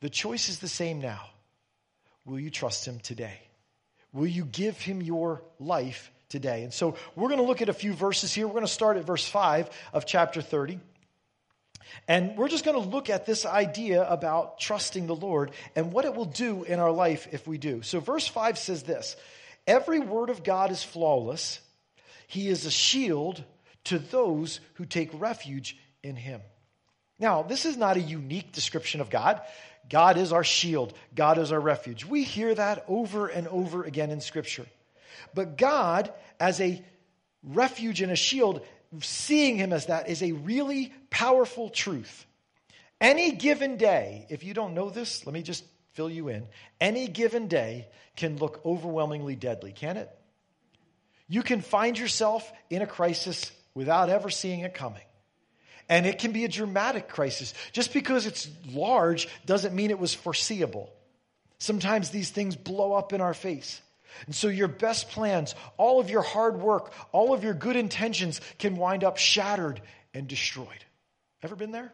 The 0.00 0.10
choice 0.10 0.48
is 0.48 0.58
the 0.58 0.68
same 0.68 1.00
now. 1.00 1.22
Will 2.24 2.38
you 2.38 2.50
trust 2.50 2.86
Him 2.86 2.98
today? 3.00 3.38
Will 4.12 4.26
you 4.26 4.44
give 4.44 4.78
Him 4.78 5.02
your 5.02 5.42
life 5.58 6.10
today? 6.28 6.62
And 6.62 6.72
so 6.72 6.96
we're 7.16 7.28
going 7.28 7.40
to 7.40 7.46
look 7.46 7.62
at 7.62 7.68
a 7.68 7.74
few 7.74 7.92
verses 7.92 8.32
here. 8.32 8.46
We're 8.46 8.54
going 8.54 8.66
to 8.66 8.72
start 8.72 8.96
at 8.96 9.04
verse 9.04 9.26
5 9.26 9.70
of 9.92 10.06
chapter 10.06 10.42
30. 10.42 10.78
And 12.08 12.36
we're 12.36 12.48
just 12.48 12.64
going 12.64 12.82
to 12.82 12.88
look 12.88 13.08
at 13.08 13.26
this 13.26 13.46
idea 13.46 14.06
about 14.08 14.58
trusting 14.58 15.06
the 15.06 15.14
Lord 15.14 15.52
and 15.76 15.92
what 15.92 16.04
it 16.04 16.14
will 16.14 16.24
do 16.24 16.64
in 16.64 16.80
our 16.80 16.90
life 16.90 17.28
if 17.32 17.46
we 17.46 17.58
do. 17.58 17.82
So, 17.82 18.00
verse 18.00 18.26
5 18.26 18.58
says 18.58 18.82
this 18.82 19.16
Every 19.66 20.00
word 20.00 20.30
of 20.30 20.44
God 20.44 20.70
is 20.70 20.82
flawless, 20.82 21.60
He 22.26 22.48
is 22.48 22.66
a 22.66 22.70
shield 22.70 23.44
to 23.84 23.98
those 23.98 24.60
who 24.74 24.84
take 24.84 25.10
refuge 25.12 25.76
in 26.02 26.16
Him. 26.16 26.40
Now, 27.18 27.42
this 27.42 27.64
is 27.64 27.76
not 27.76 27.96
a 27.96 28.00
unique 28.00 28.52
description 28.52 29.00
of 29.00 29.10
God. 29.10 29.40
God 29.88 30.16
is 30.16 30.32
our 30.32 30.44
shield, 30.44 30.94
God 31.14 31.38
is 31.38 31.52
our 31.52 31.60
refuge. 31.60 32.04
We 32.04 32.24
hear 32.24 32.54
that 32.54 32.84
over 32.88 33.28
and 33.28 33.46
over 33.48 33.84
again 33.84 34.10
in 34.10 34.20
Scripture. 34.20 34.66
But 35.34 35.58
God, 35.58 36.12
as 36.40 36.60
a 36.60 36.82
refuge 37.42 38.00
and 38.00 38.10
a 38.10 38.16
shield, 38.16 38.62
seeing 39.00 39.56
him 39.56 39.72
as 39.72 39.86
that 39.86 40.08
is 40.08 40.22
a 40.22 40.32
really 40.32 40.92
powerful 41.10 41.68
truth. 41.68 42.26
Any 43.00 43.32
given 43.32 43.76
day, 43.76 44.26
if 44.30 44.44
you 44.44 44.54
don't 44.54 44.74
know 44.74 44.90
this, 44.90 45.26
let 45.26 45.34
me 45.34 45.42
just 45.42 45.64
fill 45.92 46.10
you 46.10 46.28
in. 46.28 46.46
Any 46.80 47.08
given 47.08 47.48
day 47.48 47.88
can 48.16 48.38
look 48.38 48.60
overwhelmingly 48.64 49.36
deadly, 49.36 49.72
can 49.72 49.96
it? 49.96 50.08
You 51.28 51.42
can 51.42 51.60
find 51.60 51.98
yourself 51.98 52.50
in 52.70 52.82
a 52.82 52.86
crisis 52.86 53.50
without 53.74 54.10
ever 54.10 54.30
seeing 54.30 54.60
it 54.60 54.74
coming. 54.74 55.02
And 55.88 56.06
it 56.06 56.18
can 56.18 56.32
be 56.32 56.44
a 56.44 56.48
dramatic 56.48 57.08
crisis. 57.08 57.52
Just 57.72 57.92
because 57.92 58.26
it's 58.26 58.48
large 58.72 59.28
doesn't 59.44 59.74
mean 59.74 59.90
it 59.90 59.98
was 59.98 60.14
foreseeable. 60.14 60.92
Sometimes 61.58 62.10
these 62.10 62.30
things 62.30 62.56
blow 62.56 62.94
up 62.94 63.12
in 63.12 63.20
our 63.20 63.34
face. 63.34 63.80
And 64.26 64.34
so 64.34 64.48
your 64.48 64.68
best 64.68 65.10
plans, 65.10 65.54
all 65.76 66.00
of 66.00 66.08
your 66.08 66.22
hard 66.22 66.60
work, 66.60 66.92
all 67.12 67.34
of 67.34 67.42
your 67.42 67.54
good 67.54 67.76
intentions 67.76 68.40
can 68.58 68.76
wind 68.76 69.04
up 69.04 69.18
shattered 69.18 69.80
and 70.12 70.28
destroyed. 70.28 70.68
Ever 71.42 71.56
been 71.56 71.72
there? 71.72 71.92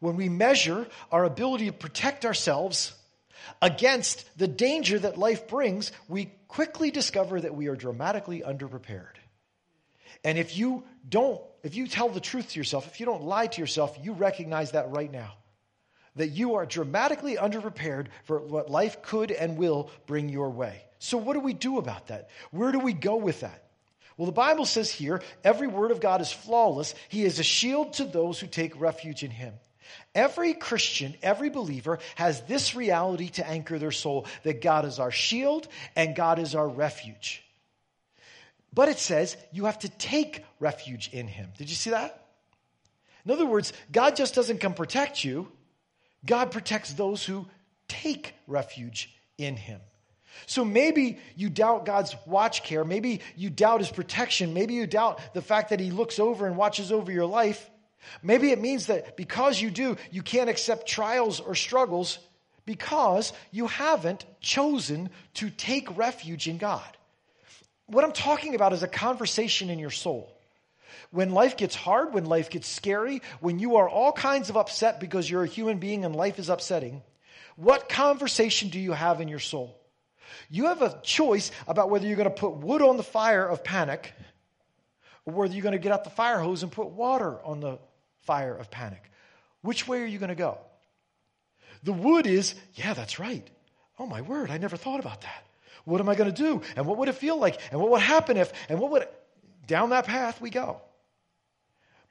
When 0.00 0.16
we 0.16 0.28
measure 0.28 0.86
our 1.10 1.24
ability 1.24 1.66
to 1.66 1.72
protect 1.72 2.24
ourselves 2.24 2.92
against 3.62 4.26
the 4.38 4.48
danger 4.48 4.98
that 4.98 5.16
life 5.16 5.48
brings, 5.48 5.92
we 6.08 6.30
quickly 6.48 6.90
discover 6.90 7.40
that 7.40 7.54
we 7.54 7.68
are 7.68 7.76
dramatically 7.76 8.42
underprepared. 8.44 9.14
And 10.24 10.38
if 10.38 10.56
you 10.56 10.84
don't, 11.08 11.40
if 11.62 11.76
you 11.76 11.86
tell 11.86 12.08
the 12.08 12.20
truth 12.20 12.50
to 12.50 12.58
yourself, 12.58 12.86
if 12.86 12.98
you 12.98 13.06
don't 13.06 13.22
lie 13.22 13.46
to 13.46 13.60
yourself, 13.60 13.96
you 14.02 14.12
recognize 14.14 14.72
that 14.72 14.90
right 14.90 15.10
now 15.10 15.34
that 16.16 16.28
you 16.28 16.56
are 16.56 16.66
dramatically 16.66 17.36
underprepared 17.36 18.06
for 18.24 18.40
what 18.40 18.70
life 18.70 19.02
could 19.02 19.30
and 19.30 19.56
will 19.56 19.90
bring 20.06 20.28
your 20.28 20.50
way. 20.50 20.82
So, 20.98 21.16
what 21.16 21.34
do 21.34 21.40
we 21.40 21.54
do 21.54 21.78
about 21.78 22.08
that? 22.08 22.30
Where 22.50 22.72
do 22.72 22.80
we 22.80 22.92
go 22.92 23.16
with 23.16 23.40
that? 23.40 23.64
Well, 24.16 24.26
the 24.26 24.32
Bible 24.32 24.66
says 24.66 24.90
here 24.90 25.22
every 25.44 25.68
word 25.68 25.92
of 25.92 26.00
God 26.00 26.20
is 26.20 26.32
flawless. 26.32 26.94
He 27.08 27.24
is 27.24 27.38
a 27.38 27.44
shield 27.44 27.94
to 27.94 28.04
those 28.04 28.40
who 28.40 28.48
take 28.48 28.80
refuge 28.80 29.22
in 29.22 29.30
Him. 29.30 29.54
Every 30.14 30.54
Christian, 30.54 31.14
every 31.22 31.50
believer 31.50 31.98
has 32.16 32.40
this 32.42 32.74
reality 32.74 33.28
to 33.30 33.46
anchor 33.46 33.78
their 33.78 33.92
soul 33.92 34.26
that 34.42 34.62
God 34.62 34.84
is 34.84 34.98
our 34.98 35.10
shield 35.10 35.68
and 35.96 36.16
God 36.16 36.38
is 36.38 36.54
our 36.54 36.68
refuge. 36.68 37.42
But 38.72 38.88
it 38.88 38.98
says 38.98 39.36
you 39.52 39.64
have 39.64 39.78
to 39.80 39.88
take 39.88 40.44
refuge 40.60 41.10
in 41.12 41.26
Him. 41.26 41.50
Did 41.56 41.70
you 41.70 41.76
see 41.76 41.90
that? 41.90 42.24
In 43.24 43.30
other 43.30 43.46
words, 43.46 43.72
God 43.92 44.16
just 44.16 44.34
doesn't 44.34 44.58
come 44.58 44.74
protect 44.74 45.24
you, 45.24 45.48
God 46.24 46.50
protects 46.50 46.92
those 46.92 47.24
who 47.24 47.46
take 47.88 48.34
refuge 48.46 49.14
in 49.36 49.56
him. 49.56 49.80
So 50.46 50.64
maybe 50.64 51.18
you 51.36 51.48
doubt 51.48 51.84
God's 51.84 52.14
watch 52.26 52.62
care. 52.62 52.84
Maybe 52.84 53.20
you 53.36 53.50
doubt 53.50 53.80
his 53.80 53.90
protection. 53.90 54.54
Maybe 54.54 54.74
you 54.74 54.86
doubt 54.86 55.34
the 55.34 55.42
fact 55.42 55.70
that 55.70 55.80
he 55.80 55.90
looks 55.90 56.18
over 56.18 56.46
and 56.46 56.56
watches 56.56 56.92
over 56.92 57.10
your 57.10 57.26
life. 57.26 57.68
Maybe 58.22 58.50
it 58.50 58.60
means 58.60 58.86
that 58.86 59.16
because 59.16 59.60
you 59.60 59.70
do, 59.70 59.96
you 60.10 60.22
can't 60.22 60.50
accept 60.50 60.88
trials 60.88 61.40
or 61.40 61.54
struggles 61.54 62.18
because 62.64 63.32
you 63.50 63.66
haven't 63.66 64.26
chosen 64.40 65.10
to 65.34 65.50
take 65.50 65.96
refuge 65.96 66.48
in 66.48 66.58
God. 66.58 66.96
What 67.86 68.04
I'm 68.04 68.12
talking 68.12 68.54
about 68.54 68.72
is 68.72 68.82
a 68.82 68.88
conversation 68.88 69.70
in 69.70 69.78
your 69.78 69.90
soul. 69.90 70.30
When 71.10 71.30
life 71.30 71.56
gets 71.56 71.74
hard, 71.74 72.12
when 72.12 72.26
life 72.26 72.50
gets 72.50 72.68
scary, 72.68 73.22
when 73.40 73.58
you 73.58 73.76
are 73.76 73.88
all 73.88 74.12
kinds 74.12 74.50
of 74.50 74.58
upset 74.58 75.00
because 75.00 75.30
you're 75.30 75.44
a 75.44 75.48
human 75.48 75.78
being 75.78 76.04
and 76.04 76.14
life 76.14 76.38
is 76.38 76.50
upsetting, 76.50 77.02
what 77.56 77.88
conversation 77.88 78.68
do 78.68 78.78
you 78.78 78.92
have 78.92 79.20
in 79.20 79.28
your 79.28 79.38
soul? 79.38 79.74
You 80.50 80.66
have 80.66 80.82
a 80.82 81.00
choice 81.02 81.50
about 81.66 81.88
whether 81.88 82.06
you're 82.06 82.16
going 82.16 82.28
to 82.28 82.34
put 82.34 82.56
wood 82.56 82.82
on 82.82 82.98
the 82.98 83.02
fire 83.02 83.48
of 83.48 83.64
panic 83.64 84.12
or 85.24 85.32
whether 85.32 85.54
you're 85.54 85.62
going 85.62 85.72
to 85.72 85.78
get 85.78 85.92
out 85.92 86.04
the 86.04 86.10
fire 86.10 86.40
hose 86.40 86.62
and 86.62 86.70
put 86.70 86.88
water 86.88 87.42
on 87.42 87.60
the 87.60 87.78
fire 88.28 88.54
of 88.54 88.70
panic. 88.70 89.02
Which 89.62 89.88
way 89.88 90.02
are 90.02 90.12
you 90.12 90.18
going 90.18 90.28
to 90.28 90.34
go? 90.34 90.58
The 91.82 91.94
wood 91.94 92.26
is, 92.26 92.54
yeah, 92.74 92.92
that's 92.92 93.18
right. 93.18 93.48
Oh 93.98 94.06
my 94.06 94.20
word, 94.20 94.50
I 94.50 94.58
never 94.58 94.76
thought 94.76 95.00
about 95.00 95.22
that. 95.22 95.44
What 95.86 96.02
am 96.02 96.10
I 96.10 96.14
going 96.14 96.30
to 96.32 96.42
do? 96.42 96.60
And 96.76 96.86
what 96.86 96.98
would 96.98 97.08
it 97.08 97.14
feel 97.14 97.38
like? 97.38 97.58
And 97.70 97.80
what 97.80 97.90
would 97.90 98.02
happen 98.02 98.36
if? 98.36 98.52
And 98.68 98.78
what 98.78 98.90
would. 98.90 99.08
Down 99.66 99.90
that 99.90 100.06
path 100.06 100.40
we 100.42 100.50
go. 100.50 100.82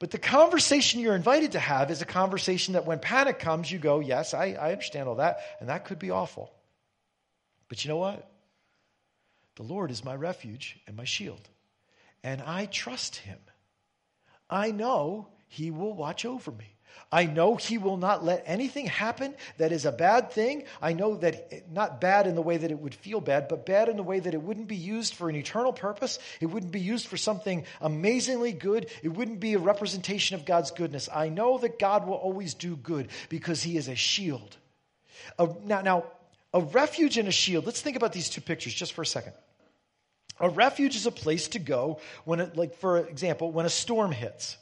But 0.00 0.10
the 0.10 0.18
conversation 0.18 1.00
you're 1.00 1.14
invited 1.14 1.52
to 1.52 1.60
have 1.60 1.90
is 1.90 2.02
a 2.02 2.06
conversation 2.06 2.74
that 2.74 2.86
when 2.86 2.98
panic 2.98 3.38
comes, 3.38 3.70
you 3.70 3.78
go, 3.78 4.00
Yes, 4.00 4.34
I, 4.34 4.56
I 4.60 4.72
understand 4.72 5.08
all 5.08 5.16
that, 5.16 5.38
and 5.60 5.68
that 5.68 5.84
could 5.84 6.00
be 6.00 6.10
awful. 6.10 6.52
But 7.68 7.84
you 7.84 7.88
know 7.88 7.96
what? 7.96 8.28
The 9.56 9.62
Lord 9.62 9.90
is 9.92 10.04
my 10.04 10.14
refuge 10.14 10.78
and 10.86 10.96
my 10.96 11.04
shield, 11.04 11.48
and 12.22 12.42
I 12.42 12.66
trust 12.66 13.16
him. 13.16 13.38
I 14.50 14.70
know 14.70 15.28
he 15.48 15.70
will 15.70 15.94
watch 15.94 16.24
over 16.24 16.50
me. 16.50 16.78
I 17.10 17.24
know 17.24 17.56
He 17.56 17.78
will 17.78 17.96
not 17.96 18.24
let 18.24 18.44
anything 18.46 18.86
happen 18.86 19.34
that 19.56 19.72
is 19.72 19.86
a 19.86 19.92
bad 19.92 20.30
thing. 20.30 20.64
I 20.82 20.92
know 20.92 21.16
that 21.16 21.70
not 21.72 22.00
bad 22.00 22.26
in 22.26 22.34
the 22.34 22.42
way 22.42 22.58
that 22.58 22.70
it 22.70 22.78
would 22.78 22.94
feel 22.94 23.20
bad, 23.20 23.48
but 23.48 23.64
bad 23.64 23.88
in 23.88 23.96
the 23.96 24.02
way 24.02 24.20
that 24.20 24.34
it 24.34 24.42
wouldn't 24.42 24.68
be 24.68 24.76
used 24.76 25.14
for 25.14 25.30
an 25.30 25.36
eternal 25.36 25.72
purpose. 25.72 26.18
It 26.40 26.46
wouldn't 26.46 26.72
be 26.72 26.80
used 26.80 27.06
for 27.06 27.16
something 27.16 27.64
amazingly 27.80 28.52
good. 28.52 28.90
It 29.02 29.08
wouldn't 29.08 29.40
be 29.40 29.54
a 29.54 29.58
representation 29.58 30.34
of 30.36 30.44
God's 30.44 30.70
goodness. 30.70 31.08
I 31.12 31.30
know 31.30 31.58
that 31.58 31.78
God 31.78 32.06
will 32.06 32.14
always 32.14 32.54
do 32.54 32.76
good 32.76 33.08
because 33.28 33.62
He 33.62 33.76
is 33.78 33.88
a 33.88 33.94
shield. 33.94 34.56
now, 35.64 35.80
now, 35.80 36.04
a 36.52 36.60
refuge 36.60 37.18
and 37.18 37.28
a 37.28 37.32
shield. 37.32 37.64
Let's 37.64 37.80
think 37.80 37.96
about 37.96 38.12
these 38.12 38.28
two 38.28 38.40
pictures 38.40 38.74
just 38.74 38.92
for 38.92 39.02
a 39.02 39.06
second. 39.06 39.32
A 40.40 40.48
refuge 40.48 40.94
is 40.94 41.06
a 41.06 41.10
place 41.10 41.48
to 41.48 41.58
go 41.58 42.00
when, 42.24 42.40
it, 42.40 42.56
like 42.56 42.74
for 42.76 42.98
example, 42.98 43.50
when 43.50 43.66
a 43.66 43.70
storm 43.70 44.12
hits 44.12 44.56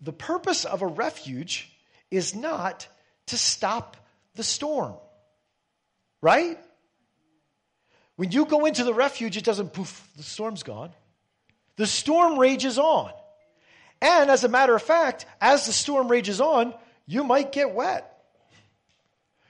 the 0.00 0.12
purpose 0.12 0.64
of 0.64 0.82
a 0.82 0.86
refuge 0.86 1.70
is 2.10 2.34
not 2.34 2.86
to 3.26 3.38
stop 3.38 3.96
the 4.34 4.44
storm, 4.44 4.94
right? 6.20 6.58
When 8.16 8.30
you 8.30 8.46
go 8.46 8.66
into 8.66 8.84
the 8.84 8.94
refuge, 8.94 9.36
it 9.36 9.44
doesn't 9.44 9.72
poof, 9.72 10.08
the 10.16 10.22
storm's 10.22 10.62
gone. 10.62 10.90
The 11.76 11.86
storm 11.86 12.38
rages 12.38 12.78
on. 12.78 13.12
And 14.00 14.30
as 14.30 14.44
a 14.44 14.48
matter 14.48 14.74
of 14.74 14.82
fact, 14.82 15.26
as 15.40 15.66
the 15.66 15.72
storm 15.72 16.08
rages 16.08 16.40
on, 16.40 16.74
you 17.06 17.24
might 17.24 17.52
get 17.52 17.72
wet. 17.72 18.12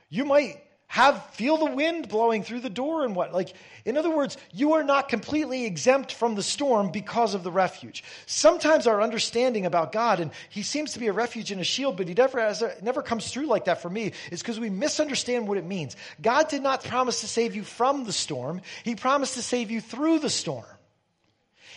You 0.09 0.25
might 0.25 0.63
have 0.89 1.25
feel 1.33 1.57
the 1.57 1.71
wind 1.71 2.09
blowing 2.09 2.43
through 2.43 2.61
the 2.61 2.71
door 2.71 3.05
and 3.05 3.15
what 3.15 3.33
like 3.33 3.53
in 3.85 3.97
other 3.97 4.15
words 4.15 4.37
you 4.53 4.75
are 4.75 4.85
not 4.85 5.09
completely 5.09 5.65
exempt 5.65 6.13
from 6.13 6.35
the 6.35 6.43
storm 6.43 6.91
because 6.91 7.35
of 7.35 7.43
the 7.43 7.51
refuge. 7.51 8.05
Sometimes 8.27 8.87
our 8.87 9.03
understanding 9.03 9.67
about 9.67 9.93
god 9.93 10.21
and 10.21 10.31
he 10.49 10.63
seems 10.63 10.93
to 10.93 10.99
be 10.99 11.09
a 11.09 11.13
refuge 11.13 11.51
and 11.51 11.61
a 11.61 11.65
shield 11.65 11.97
but 11.97 12.09
he 12.09 12.15
never 12.15 12.41
has 12.41 12.63
a, 12.63 12.75
never 12.83 13.03
comes 13.03 13.31
through 13.31 13.47
like 13.47 13.65
that 13.65 13.83
for 13.83 13.91
me 13.91 14.13
is 14.31 14.41
because 14.41 14.61
we 14.61 14.71
misunderstand 14.71 15.49
what 15.49 15.59
it 15.59 15.65
means. 15.65 15.97
God 16.23 16.49
did 16.49 16.63
not 16.63 16.85
promise 16.85 17.21
to 17.21 17.29
save 17.29 17.57
you 17.57 17.65
from 17.65 18.05
the 18.05 18.13
storm. 18.13 18.61
He 18.85 18.95
promised 18.95 19.35
to 19.35 19.43
save 19.43 19.71
you 19.71 19.81
through 19.81 20.21
the 20.21 20.31
storm 20.31 20.67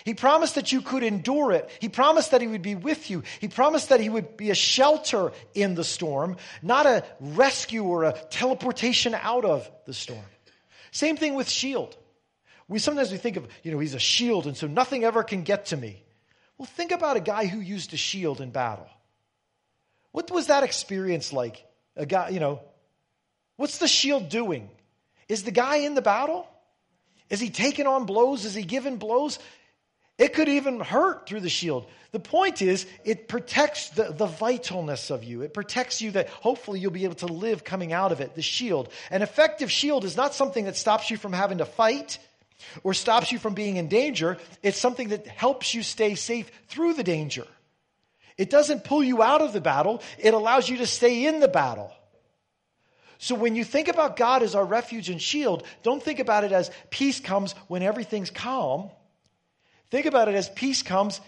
he 0.05 0.13
promised 0.13 0.55
that 0.55 0.71
you 0.71 0.81
could 0.81 1.03
endure 1.03 1.51
it. 1.51 1.69
He 1.79 1.89
promised 1.89 2.31
that 2.31 2.41
He 2.41 2.47
would 2.47 2.61
be 2.61 2.75
with 2.75 3.09
you. 3.09 3.23
He 3.39 3.47
promised 3.47 3.89
that 3.89 3.99
He 3.99 4.09
would 4.09 4.37
be 4.37 4.49
a 4.49 4.55
shelter 4.55 5.31
in 5.53 5.75
the 5.75 5.83
storm, 5.83 6.37
not 6.61 6.85
a 6.85 7.03
rescue 7.19 7.83
or 7.83 8.03
a 8.03 8.13
teleportation 8.29 9.13
out 9.15 9.45
of 9.45 9.69
the 9.85 9.93
storm. 9.93 10.25
Same 10.91 11.17
thing 11.17 11.35
with 11.35 11.49
shield. 11.49 11.95
We 12.67 12.79
sometimes 12.79 13.11
we 13.11 13.17
think 13.17 13.37
of, 13.37 13.47
you 13.63 13.71
know, 13.71 13.79
he's 13.79 13.95
a 13.95 13.99
shield 13.99 14.45
and 14.45 14.55
so 14.55 14.67
nothing 14.67 15.03
ever 15.03 15.23
can 15.23 15.43
get 15.43 15.67
to 15.67 15.77
me. 15.77 16.03
Well, 16.57 16.67
think 16.67 16.91
about 16.91 17.17
a 17.17 17.21
guy 17.21 17.45
who 17.45 17.59
used 17.59 17.93
a 17.93 17.97
shield 17.97 18.41
in 18.41 18.51
battle. 18.51 18.87
What 20.11 20.29
was 20.31 20.47
that 20.47 20.63
experience 20.63 21.33
like? 21.33 21.65
A 21.95 22.05
guy, 22.05 22.29
you 22.29 22.39
know, 22.39 22.61
what's 23.55 23.79
the 23.79 23.87
shield 23.87 24.29
doing? 24.29 24.69
Is 25.27 25.43
the 25.43 25.51
guy 25.51 25.77
in 25.77 25.95
the 25.95 26.01
battle? 26.01 26.47
Is 27.29 27.39
he 27.39 27.49
taking 27.49 27.87
on 27.87 28.05
blows? 28.05 28.45
Is 28.45 28.55
he 28.55 28.63
giving 28.63 28.97
blows? 28.97 29.39
It 30.19 30.33
could 30.33 30.49
even 30.49 30.81
hurt 30.81 31.27
through 31.27 31.39
the 31.39 31.49
shield. 31.49 31.89
The 32.11 32.19
point 32.19 32.61
is, 32.61 32.85
it 33.05 33.29
protects 33.29 33.89
the, 33.91 34.11
the 34.11 34.27
vitalness 34.27 35.11
of 35.11 35.23
you. 35.23 35.43
It 35.43 35.53
protects 35.53 36.01
you 36.01 36.11
that 36.11 36.27
hopefully 36.27 36.81
you'll 36.81 36.91
be 36.91 37.05
able 37.05 37.15
to 37.15 37.27
live 37.27 37.63
coming 37.63 37.93
out 37.93 38.11
of 38.11 38.19
it, 38.19 38.35
the 38.35 38.41
shield. 38.41 38.89
An 39.09 39.21
effective 39.21 39.71
shield 39.71 40.03
is 40.03 40.17
not 40.17 40.35
something 40.35 40.65
that 40.65 40.75
stops 40.75 41.09
you 41.09 41.15
from 41.15 41.31
having 41.31 41.59
to 41.59 41.65
fight 41.65 42.19
or 42.83 42.93
stops 42.93 43.31
you 43.31 43.39
from 43.39 43.53
being 43.53 43.77
in 43.77 43.87
danger. 43.87 44.37
It's 44.61 44.77
something 44.77 45.09
that 45.09 45.25
helps 45.25 45.73
you 45.73 45.83
stay 45.83 46.15
safe 46.15 46.51
through 46.67 46.95
the 46.95 47.03
danger. 47.03 47.47
It 48.37 48.49
doesn't 48.49 48.83
pull 48.83 49.03
you 49.03 49.23
out 49.23 49.41
of 49.41 49.53
the 49.53 49.61
battle, 49.61 50.01
it 50.17 50.33
allows 50.33 50.67
you 50.67 50.77
to 50.77 50.87
stay 50.87 51.27
in 51.27 51.39
the 51.39 51.47
battle. 51.47 51.93
So 53.19 53.35
when 53.35 53.55
you 53.55 53.63
think 53.63 53.87
about 53.89 54.17
God 54.17 54.43
as 54.43 54.55
our 54.55 54.65
refuge 54.65 55.09
and 55.09 55.21
shield, 55.21 55.63
don't 55.83 56.01
think 56.01 56.19
about 56.19 56.43
it 56.43 56.51
as 56.51 56.71
peace 56.89 57.19
comes 57.19 57.53
when 57.67 57.83
everything's 57.83 58.29
calm. 58.29 58.89
Think 59.91 60.05
about 60.05 60.27
it 60.27 60.35
as 60.35 60.49
peace 60.49 60.83
comes, 60.83 61.19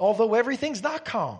although 0.00 0.34
everything's 0.34 0.82
not 0.82 1.04
calm 1.04 1.38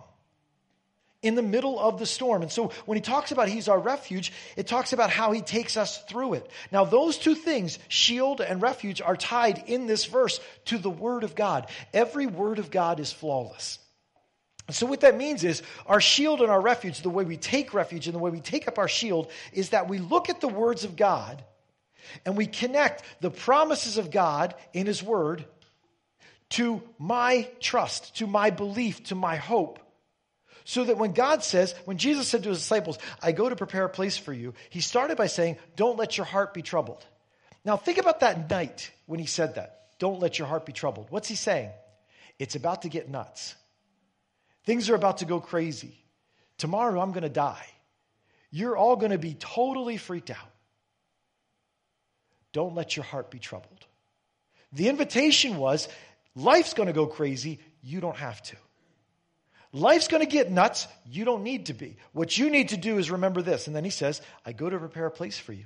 in 1.23 1.35
the 1.35 1.42
middle 1.42 1.78
of 1.78 1.99
the 1.99 2.06
storm. 2.06 2.42
And 2.42 2.52
so 2.52 2.71
when 2.85 2.97
he 2.97 3.02
talks 3.02 3.33
about 3.33 3.49
he's 3.49 3.68
our 3.68 3.78
refuge, 3.78 4.33
it 4.56 4.66
talks 4.66 4.92
about 4.92 5.11
how 5.11 5.33
he 5.33 5.40
takes 5.40 5.76
us 5.76 6.02
through 6.04 6.35
it. 6.35 6.50
Now, 6.71 6.85
those 6.85 7.18
two 7.18 7.35
things, 7.35 7.78
shield 7.88 8.40
and 8.40 8.62
refuge, 8.62 9.00
are 9.00 9.16
tied 9.16 9.64
in 9.66 9.87
this 9.87 10.04
verse 10.04 10.40
to 10.66 10.78
the 10.78 10.90
word 10.90 11.25
of 11.25 11.35
God. 11.35 11.68
Every 11.92 12.26
word 12.26 12.59
of 12.59 12.71
God 12.71 13.00
is 13.00 13.12
flawless. 13.12 13.78
So, 14.71 14.85
what 14.87 15.00
that 15.00 15.16
means 15.16 15.45
is 15.45 15.62
our 15.87 16.00
shield 16.00 16.40
and 16.40 16.50
our 16.50 16.61
refuge, 16.61 17.00
the 17.00 17.09
way 17.09 17.25
we 17.25 17.37
take 17.37 17.73
refuge 17.73 18.09
and 18.09 18.14
the 18.14 18.18
way 18.18 18.30
we 18.30 18.40
take 18.40 18.66
up 18.66 18.78
our 18.78 18.88
shield, 18.88 19.30
is 19.52 19.71
that 19.71 19.88
we 19.88 19.99
look 19.99 20.28
at 20.28 20.40
the 20.40 20.49
words 20.49 20.85
of 20.85 20.97
God 20.97 21.42
and 22.25 22.37
we 22.37 22.47
connect 22.47 23.04
the 23.21 23.30
promises 23.30 23.97
of 23.97 24.11
God 24.11 24.54
in 24.73 24.87
His 24.87 25.02
Word 25.02 25.45
to 26.50 26.82
my 26.98 27.48
trust, 27.60 28.16
to 28.16 28.26
my 28.26 28.50
belief, 28.50 29.04
to 29.04 29.14
my 29.14 29.36
hope. 29.36 29.80
So 30.64 30.84
that 30.84 30.98
when 30.98 31.12
God 31.12 31.44
says, 31.44 31.74
when 31.84 31.96
Jesus 31.96 32.26
said 32.26 32.42
to 32.42 32.48
his 32.48 32.58
disciples, 32.58 32.98
I 33.22 33.32
go 33.32 33.48
to 33.48 33.54
prepare 33.54 33.84
a 33.84 33.88
place 33.88 34.16
for 34.16 34.32
you, 34.32 34.54
he 34.68 34.80
started 34.80 35.16
by 35.16 35.28
saying, 35.28 35.58
Don't 35.76 35.96
let 35.96 36.16
your 36.16 36.26
heart 36.26 36.54
be 36.54 36.62
troubled. 36.62 37.04
Now 37.64 37.76
think 37.76 37.98
about 37.98 38.20
that 38.20 38.50
night 38.50 38.90
when 39.06 39.20
he 39.20 39.26
said 39.26 39.54
that. 39.56 39.88
Don't 39.98 40.20
let 40.20 40.38
your 40.38 40.48
heart 40.48 40.66
be 40.66 40.72
troubled. 40.72 41.06
What's 41.10 41.28
he 41.28 41.36
saying? 41.36 41.70
It's 42.38 42.56
about 42.56 42.82
to 42.82 42.88
get 42.88 43.08
nuts. 43.08 43.54
Things 44.64 44.90
are 44.90 44.94
about 44.94 45.18
to 45.18 45.24
go 45.24 45.40
crazy. 45.40 45.96
Tomorrow 46.58 47.00
I'm 47.00 47.12
going 47.12 47.22
to 47.22 47.28
die. 47.28 47.66
You're 48.50 48.76
all 48.76 48.96
going 48.96 49.12
to 49.12 49.18
be 49.18 49.34
totally 49.34 49.96
freaked 49.96 50.30
out. 50.30 50.50
Don't 52.52 52.74
let 52.74 52.96
your 52.96 53.04
heart 53.04 53.30
be 53.30 53.38
troubled. 53.38 53.86
The 54.72 54.88
invitation 54.88 55.56
was 55.56 55.88
Life's 56.37 56.75
going 56.75 56.87
to 56.87 56.93
go 56.93 57.07
crazy. 57.07 57.59
You 57.83 58.00
don't 58.00 58.16
have 58.16 58.40
to. 58.45 58.57
Life's 59.73 60.07
going 60.07 60.23
to 60.23 60.31
get 60.31 60.50
nuts. 60.50 60.87
You 61.05 61.25
don't 61.25 61.43
need 61.43 61.66
to 61.66 61.75
be. 61.75 61.97
What 62.12 62.38
you 62.38 62.50
need 62.50 62.69
to 62.69 62.76
do 62.76 62.99
is 62.99 63.11
remember 63.11 63.43
this. 63.43 63.66
And 63.66 63.75
then 63.75 63.85
he 63.85 63.90
says, 63.90 64.23
I 64.45 64.52
go 64.52 64.71
to 64.71 64.78
prepare 64.78 65.07
a 65.07 65.11
place 65.11 65.38
for 65.38 65.52
you. 65.52 65.64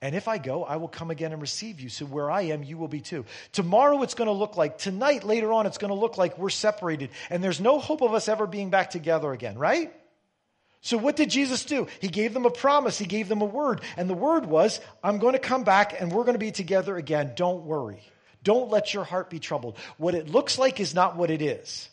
And 0.00 0.14
if 0.14 0.28
I 0.28 0.36
go, 0.38 0.64
I 0.64 0.76
will 0.76 0.88
come 0.88 1.10
again 1.10 1.32
and 1.32 1.40
receive 1.40 1.80
you. 1.80 1.88
So 1.88 2.04
where 2.04 2.30
I 2.30 2.42
am, 2.42 2.62
you 2.62 2.76
will 2.76 2.88
be 2.88 3.00
too. 3.00 3.24
Tomorrow 3.52 4.02
it's 4.02 4.14
going 4.14 4.28
to 4.28 4.32
look 4.32 4.56
like, 4.56 4.76
tonight, 4.76 5.24
later 5.24 5.52
on, 5.52 5.64
it's 5.64 5.78
going 5.78 5.92
to 5.92 5.98
look 5.98 6.18
like 6.18 6.36
we're 6.36 6.50
separated. 6.50 7.08
And 7.30 7.42
there's 7.42 7.60
no 7.60 7.78
hope 7.78 8.02
of 8.02 8.12
us 8.12 8.28
ever 8.28 8.46
being 8.46 8.68
back 8.68 8.90
together 8.90 9.32
again, 9.32 9.56
right? 9.56 9.92
So 10.82 10.98
what 10.98 11.16
did 11.16 11.30
Jesus 11.30 11.64
do? 11.64 11.86
He 12.00 12.08
gave 12.08 12.34
them 12.34 12.44
a 12.44 12.50
promise. 12.50 12.98
He 12.98 13.06
gave 13.06 13.28
them 13.28 13.40
a 13.40 13.46
word. 13.46 13.80
And 13.96 14.10
the 14.10 14.14
word 14.14 14.44
was, 14.44 14.78
I'm 15.02 15.18
going 15.18 15.32
to 15.32 15.38
come 15.38 15.64
back 15.64 15.98
and 15.98 16.12
we're 16.12 16.24
going 16.24 16.34
to 16.34 16.38
be 16.38 16.52
together 16.52 16.98
again. 16.98 17.32
Don't 17.34 17.64
worry. 17.64 18.02
Don't 18.44 18.70
let 18.70 18.94
your 18.94 19.04
heart 19.04 19.30
be 19.30 19.40
troubled. 19.40 19.78
What 19.96 20.14
it 20.14 20.28
looks 20.28 20.58
like 20.58 20.78
is 20.78 20.94
not 20.94 21.16
what 21.16 21.30
it 21.30 21.42
is. 21.42 21.88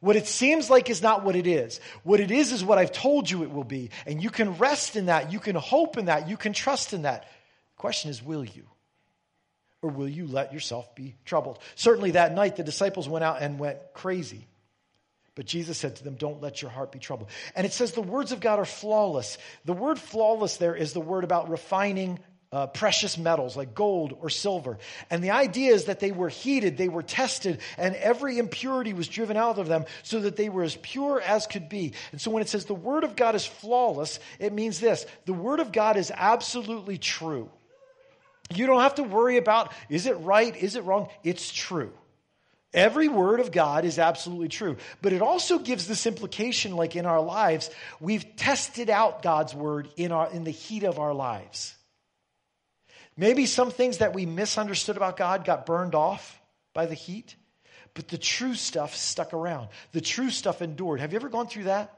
What 0.00 0.16
it 0.16 0.26
seems 0.26 0.70
like 0.70 0.90
is 0.90 1.02
not 1.02 1.24
what 1.24 1.36
it 1.36 1.46
is. 1.46 1.80
What 2.02 2.18
it 2.18 2.30
is 2.30 2.50
is 2.50 2.64
what 2.64 2.78
I've 2.78 2.90
told 2.90 3.30
you 3.30 3.42
it 3.42 3.52
will 3.52 3.62
be. 3.62 3.90
And 4.06 4.22
you 4.22 4.30
can 4.30 4.56
rest 4.58 4.96
in 4.96 5.06
that. 5.06 5.32
You 5.32 5.38
can 5.38 5.54
hope 5.54 5.96
in 5.98 6.06
that. 6.06 6.28
You 6.28 6.36
can 6.36 6.52
trust 6.52 6.92
in 6.92 7.02
that. 7.02 7.22
The 7.22 7.80
question 7.80 8.10
is, 8.10 8.22
will 8.22 8.44
you? 8.44 8.64
Or 9.80 9.90
will 9.90 10.08
you 10.08 10.26
let 10.26 10.52
yourself 10.52 10.94
be 10.94 11.16
troubled? 11.24 11.58
Certainly 11.74 12.12
that 12.12 12.34
night, 12.34 12.56
the 12.56 12.64
disciples 12.64 13.08
went 13.08 13.24
out 13.24 13.42
and 13.42 13.58
went 13.58 13.78
crazy. 13.94 14.46
But 15.34 15.46
Jesus 15.46 15.78
said 15.78 15.96
to 15.96 16.04
them, 16.04 16.14
Don't 16.16 16.42
let 16.42 16.62
your 16.62 16.70
heart 16.70 16.92
be 16.92 16.98
troubled. 16.98 17.30
And 17.56 17.64
it 17.66 17.72
says 17.72 17.92
the 17.92 18.02
words 18.02 18.32
of 18.32 18.40
God 18.40 18.58
are 18.58 18.64
flawless. 18.64 19.38
The 19.64 19.72
word 19.72 19.98
flawless 19.98 20.56
there 20.56 20.74
is 20.74 20.92
the 20.92 21.00
word 21.00 21.24
about 21.24 21.48
refining 21.48 22.18
uh, 22.52 22.66
precious 22.66 23.16
metals 23.16 23.56
like 23.56 23.74
gold 23.74 24.16
or 24.20 24.28
silver. 24.28 24.78
And 25.10 25.24
the 25.24 25.30
idea 25.30 25.72
is 25.72 25.86
that 25.86 26.00
they 26.00 26.12
were 26.12 26.28
heated, 26.28 26.76
they 26.76 26.88
were 26.88 27.02
tested, 27.02 27.60
and 27.78 27.96
every 27.96 28.38
impurity 28.38 28.92
was 28.92 29.08
driven 29.08 29.36
out 29.36 29.58
of 29.58 29.68
them 29.68 29.86
so 30.02 30.20
that 30.20 30.36
they 30.36 30.50
were 30.50 30.62
as 30.62 30.76
pure 30.76 31.20
as 31.20 31.46
could 31.46 31.68
be. 31.68 31.94
And 32.12 32.20
so 32.20 32.30
when 32.30 32.42
it 32.42 32.48
says 32.48 32.66
the 32.66 32.74
word 32.74 33.04
of 33.04 33.16
God 33.16 33.34
is 33.34 33.46
flawless, 33.46 34.20
it 34.38 34.52
means 34.52 34.80
this 34.80 35.06
the 35.24 35.32
word 35.32 35.60
of 35.60 35.72
God 35.72 35.96
is 35.96 36.12
absolutely 36.14 36.98
true. 36.98 37.50
You 38.54 38.66
don't 38.66 38.80
have 38.80 38.96
to 38.96 39.02
worry 39.02 39.38
about 39.38 39.72
is 39.88 40.06
it 40.06 40.18
right, 40.18 40.54
is 40.54 40.76
it 40.76 40.84
wrong? 40.84 41.08
It's 41.24 41.50
true. 41.50 41.92
Every 42.74 43.08
word 43.08 43.40
of 43.40 43.52
God 43.52 43.84
is 43.84 43.98
absolutely 43.98 44.48
true. 44.48 44.78
But 45.02 45.12
it 45.12 45.20
also 45.20 45.58
gives 45.58 45.86
this 45.86 46.06
implication 46.06 46.74
like 46.74 46.96
in 46.96 47.04
our 47.04 47.20
lives, 47.20 47.70
we've 48.00 48.36
tested 48.36 48.88
out 48.88 49.22
God's 49.22 49.54
word 49.54 49.88
in, 49.96 50.10
our, 50.10 50.30
in 50.30 50.44
the 50.44 50.50
heat 50.50 50.84
of 50.84 50.98
our 50.98 51.12
lives. 51.12 51.74
Maybe 53.22 53.46
some 53.46 53.70
things 53.70 53.98
that 53.98 54.14
we 54.14 54.26
misunderstood 54.26 54.96
about 54.96 55.16
God 55.16 55.44
got 55.44 55.64
burned 55.64 55.94
off 55.94 56.42
by 56.74 56.86
the 56.86 56.94
heat, 56.94 57.36
but 57.94 58.08
the 58.08 58.18
true 58.18 58.56
stuff 58.56 58.96
stuck 58.96 59.32
around. 59.32 59.68
The 59.92 60.00
true 60.00 60.28
stuff 60.28 60.60
endured. 60.60 60.98
Have 60.98 61.12
you 61.12 61.20
ever 61.20 61.28
gone 61.28 61.46
through 61.46 61.64
that? 61.64 61.96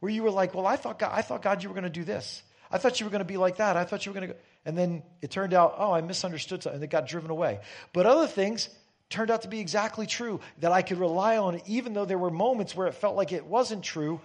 Where 0.00 0.10
you 0.10 0.22
were 0.22 0.30
like, 0.30 0.54
well, 0.54 0.66
I 0.66 0.76
thought 0.76 0.98
God, 0.98 1.10
I 1.12 1.20
thought 1.20 1.42
God 1.42 1.62
you 1.62 1.68
were 1.68 1.74
going 1.74 1.84
to 1.84 1.90
do 1.90 2.02
this. 2.02 2.42
I 2.70 2.78
thought 2.78 2.98
you 2.98 3.04
were 3.04 3.10
going 3.10 3.20
to 3.20 3.26
be 3.26 3.36
like 3.36 3.58
that. 3.58 3.76
I 3.76 3.84
thought 3.84 4.06
you 4.06 4.12
were 4.12 4.20
going 4.20 4.28
to 4.30 4.32
go. 4.32 4.40
And 4.64 4.78
then 4.78 5.02
it 5.20 5.30
turned 5.30 5.52
out, 5.52 5.74
oh, 5.76 5.92
I 5.92 6.00
misunderstood 6.00 6.62
something 6.62 6.76
and 6.76 6.82
it 6.84 6.88
got 6.88 7.06
driven 7.06 7.30
away. 7.30 7.60
But 7.92 8.06
other 8.06 8.26
things, 8.26 8.70
turned 9.10 9.30
out 9.30 9.42
to 9.42 9.48
be 9.48 9.60
exactly 9.60 10.06
true 10.06 10.40
that 10.60 10.72
I 10.72 10.80
could 10.80 10.96
rely 10.96 11.36
on, 11.36 11.60
even 11.66 11.92
though 11.92 12.06
there 12.06 12.16
were 12.16 12.30
moments 12.30 12.74
where 12.74 12.86
it 12.86 12.94
felt 12.94 13.16
like 13.16 13.32
it 13.32 13.44
wasn't 13.44 13.84
true. 13.84 14.18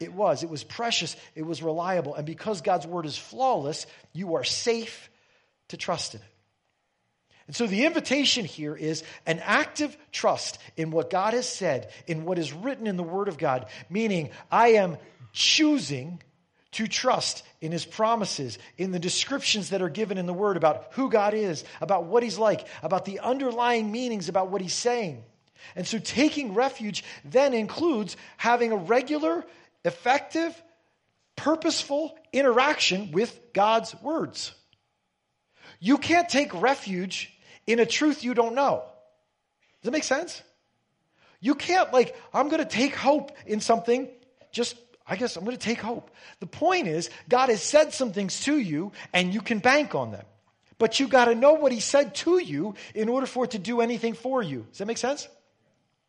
It 0.00 0.12
was. 0.12 0.42
It 0.42 0.50
was 0.50 0.64
precious. 0.64 1.14
It 1.36 1.42
was 1.42 1.62
reliable. 1.62 2.16
And 2.16 2.26
because 2.26 2.62
God's 2.62 2.84
word 2.84 3.06
is 3.06 3.16
flawless, 3.16 3.86
you 4.12 4.34
are 4.34 4.42
safe 4.42 5.08
to 5.72 5.76
trust 5.76 6.14
in 6.14 6.20
it. 6.20 6.26
And 7.48 7.56
so 7.56 7.66
the 7.66 7.84
invitation 7.84 8.44
here 8.44 8.76
is 8.76 9.02
an 9.26 9.40
active 9.40 9.96
trust 10.12 10.58
in 10.76 10.92
what 10.92 11.10
God 11.10 11.34
has 11.34 11.48
said, 11.48 11.90
in 12.06 12.24
what 12.24 12.38
is 12.38 12.52
written 12.52 12.86
in 12.86 12.96
the 12.96 13.02
Word 13.02 13.26
of 13.26 13.36
God, 13.36 13.66
meaning 13.90 14.30
I 14.50 14.68
am 14.68 14.96
choosing 15.32 16.22
to 16.72 16.86
trust 16.86 17.44
in 17.60 17.72
his 17.72 17.84
promises, 17.84 18.58
in 18.78 18.92
the 18.92 18.98
descriptions 18.98 19.70
that 19.70 19.82
are 19.82 19.90
given 19.90 20.18
in 20.18 20.26
the 20.26 20.32
word 20.32 20.56
about 20.56 20.88
who 20.92 21.10
God 21.10 21.34
is, 21.34 21.64
about 21.80 22.04
what 22.04 22.22
he's 22.22 22.38
like, 22.38 22.66
about 22.82 23.04
the 23.04 23.20
underlying 23.20 23.92
meanings 23.92 24.28
about 24.28 24.50
what 24.50 24.62
he's 24.62 24.72
saying. 24.72 25.22
And 25.76 25.86
so 25.86 25.98
taking 25.98 26.54
refuge 26.54 27.04
then 27.24 27.54
includes 27.54 28.16
having 28.36 28.72
a 28.72 28.76
regular, 28.76 29.44
effective, 29.84 30.60
purposeful 31.36 32.16
interaction 32.32 33.12
with 33.12 33.38
God's 33.52 33.94
words. 34.02 34.54
You 35.84 35.98
can't 35.98 36.28
take 36.28 36.54
refuge 36.54 37.32
in 37.66 37.80
a 37.80 37.86
truth 37.86 38.22
you 38.22 38.34
don't 38.34 38.54
know. 38.54 38.84
Does 39.80 39.86
that 39.86 39.90
make 39.90 40.04
sense? 40.04 40.40
You 41.40 41.56
can't, 41.56 41.92
like, 41.92 42.16
I'm 42.32 42.48
going 42.48 42.62
to 42.62 42.68
take 42.68 42.94
hope 42.94 43.32
in 43.46 43.60
something 43.60 44.08
just 44.52 44.76
I 45.04 45.16
guess 45.16 45.36
I'm 45.36 45.44
going 45.44 45.56
to 45.56 45.62
take 45.62 45.80
hope. 45.80 46.12
The 46.38 46.46
point 46.46 46.86
is, 46.86 47.10
God 47.28 47.48
has 47.48 47.60
said 47.60 47.92
some 47.92 48.12
things 48.12 48.44
to 48.44 48.56
you, 48.56 48.92
and 49.12 49.34
you 49.34 49.40
can 49.40 49.58
bank 49.58 49.96
on 49.96 50.12
them. 50.12 50.24
But 50.78 51.00
you 51.00 51.08
got 51.08 51.24
to 51.24 51.34
know 51.34 51.54
what 51.54 51.72
He 51.72 51.80
said 51.80 52.14
to 52.16 52.38
you 52.38 52.76
in 52.94 53.08
order 53.08 53.26
for 53.26 53.44
it 53.44 53.50
to 53.50 53.58
do 53.58 53.80
anything 53.80 54.14
for 54.14 54.40
you. 54.40 54.64
Does 54.70 54.78
that 54.78 54.86
make 54.86 54.98
sense? 54.98 55.28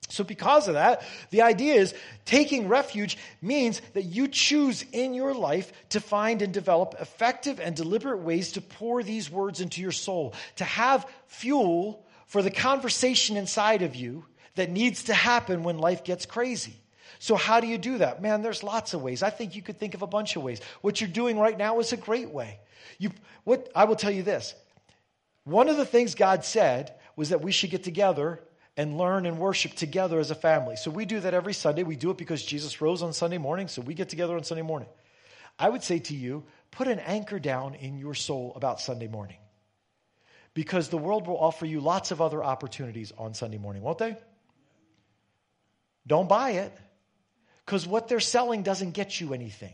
So, 0.10 0.24
because 0.24 0.68
of 0.68 0.76
that, 0.76 1.04
the 1.32 1.42
idea 1.42 1.76
is 1.76 1.96
taking 2.26 2.68
refuge 2.68 3.18
means 3.42 3.82
that 3.94 4.04
you 4.04 4.28
choose 4.28 4.86
in 4.92 5.14
your 5.14 5.34
life 5.34 5.72
to 5.90 6.00
find 6.00 6.42
and 6.42 6.54
develop 6.54 6.96
effective 7.00 7.60
and 7.60 7.76
deliberate 7.76 8.20
ways 8.20 8.52
to 8.54 8.62
pour 8.62 9.02
these 9.02 9.32
words 9.32 9.60
into 9.60 9.82
your 9.82 9.92
soul, 9.92 10.36
to 10.58 10.66
have 10.66 11.10
fuel 11.28 12.06
for 12.28 12.42
the 12.42 12.52
conversation 12.52 13.38
inside 13.38 13.82
of 13.82 13.96
you 13.96 14.26
that 14.56 14.70
needs 14.70 15.06
to 15.06 15.14
happen 15.14 15.64
when 15.64 15.78
life 15.80 16.04
gets 16.04 16.26
crazy. 16.26 16.76
So, 17.20 17.36
how 17.36 17.60
do 17.60 17.68
you 17.68 17.78
do 17.78 18.00
that? 18.00 18.22
Man, 18.22 18.42
there's 18.42 18.64
lots 18.64 18.94
of 18.94 19.02
ways. 19.02 19.24
I 19.24 19.30
think 19.30 19.56
you 19.56 19.62
could 19.62 19.80
think 19.80 19.94
of 19.94 20.02
a 20.02 20.08
bunch 20.08 20.36
of 20.36 20.44
ways. 20.44 20.60
What 20.82 21.00
you're 21.00 21.10
doing 21.10 21.40
right 21.40 21.58
now 21.58 21.80
is 21.80 21.94
a 21.94 21.98
great 21.98 22.30
way. 22.30 22.60
You, 23.00 23.12
what, 23.46 23.70
I 23.74 23.86
will 23.86 23.96
tell 23.96 24.12
you 24.12 24.24
this. 24.24 24.54
One 25.46 25.70
of 25.70 25.78
the 25.78 25.86
things 25.86 26.16
God 26.16 26.44
said 26.44 26.94
was 27.16 27.30
that 27.30 27.42
we 27.42 27.52
should 27.52 27.70
get 27.70 27.84
together 27.84 28.42
and 28.76 28.98
learn 28.98 29.26
and 29.26 29.38
worship 29.38 29.74
together 29.74 30.20
as 30.20 30.32
a 30.32 30.36
family. 30.36 30.76
So 30.76 30.90
we 30.90 31.06
do 31.06 31.20
that 31.20 31.34
every 31.34 31.54
Sunday. 31.54 31.84
We 31.84 31.96
do 31.96 32.12
it 32.12 32.18
because 32.18 32.44
Jesus 32.44 32.82
rose 32.82 33.04
on 33.04 33.14
Sunday 33.14 33.38
morning, 33.38 33.68
so 33.68 33.82
we 33.82 33.94
get 33.94 34.10
together 34.10 34.36
on 34.36 34.44
Sunday 34.44 34.64
morning. 34.64 34.90
I 35.60 35.70
would 35.70 35.84
say 35.84 36.00
to 36.00 36.16
you, 36.16 36.44
put 36.72 36.88
an 36.88 37.00
anchor 37.00 37.40
down 37.40 37.76
in 37.76 38.00
your 38.00 38.16
soul 38.16 38.54
about 38.56 38.80
Sunday 38.80 39.08
morning. 39.08 39.38
Because 40.56 40.90
the 40.90 40.98
world 40.98 41.28
will 41.28 41.38
offer 41.38 41.66
you 41.66 41.80
lots 41.80 42.12
of 42.12 42.22
other 42.22 42.44
opportunities 42.44 43.12
on 43.18 43.34
Sunday 43.34 43.58
morning, 43.58 43.82
won't 43.84 43.98
they? 43.98 44.18
Don't 46.06 46.30
buy 46.30 46.52
it. 46.52 46.76
Because 47.66 47.88
what 47.88 48.08
they're 48.08 48.20
selling 48.20 48.64
doesn't 48.64 48.92
get 48.92 49.20
you 49.20 49.34
anything. 49.34 49.74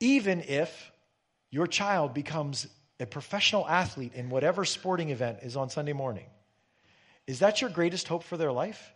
Even 0.00 0.40
if 0.42 0.90
your 1.50 1.66
child 1.66 2.12
becomes 2.12 2.66
a 2.98 3.06
professional 3.06 3.66
athlete 3.66 4.12
in 4.14 4.30
whatever 4.30 4.64
sporting 4.64 5.10
event 5.10 5.38
is 5.42 5.56
on 5.56 5.70
Sunday 5.70 5.92
morning, 5.92 6.26
is 7.26 7.40
that 7.40 7.60
your 7.60 7.70
greatest 7.70 8.08
hope 8.08 8.24
for 8.24 8.36
their 8.36 8.52
life? 8.52 8.92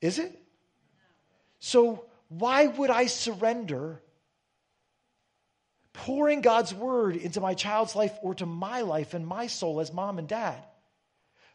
Is 0.00 0.18
it? 0.18 0.38
So, 1.60 2.04
why 2.28 2.66
would 2.66 2.90
I 2.90 3.06
surrender 3.06 4.00
pouring 5.92 6.40
God's 6.40 6.72
word 6.72 7.16
into 7.16 7.40
my 7.40 7.54
child's 7.54 7.96
life 7.96 8.16
or 8.22 8.34
to 8.34 8.46
my 8.46 8.82
life 8.82 9.14
and 9.14 9.26
my 9.26 9.48
soul 9.48 9.80
as 9.80 9.92
mom 9.92 10.18
and 10.18 10.28
dad 10.28 10.62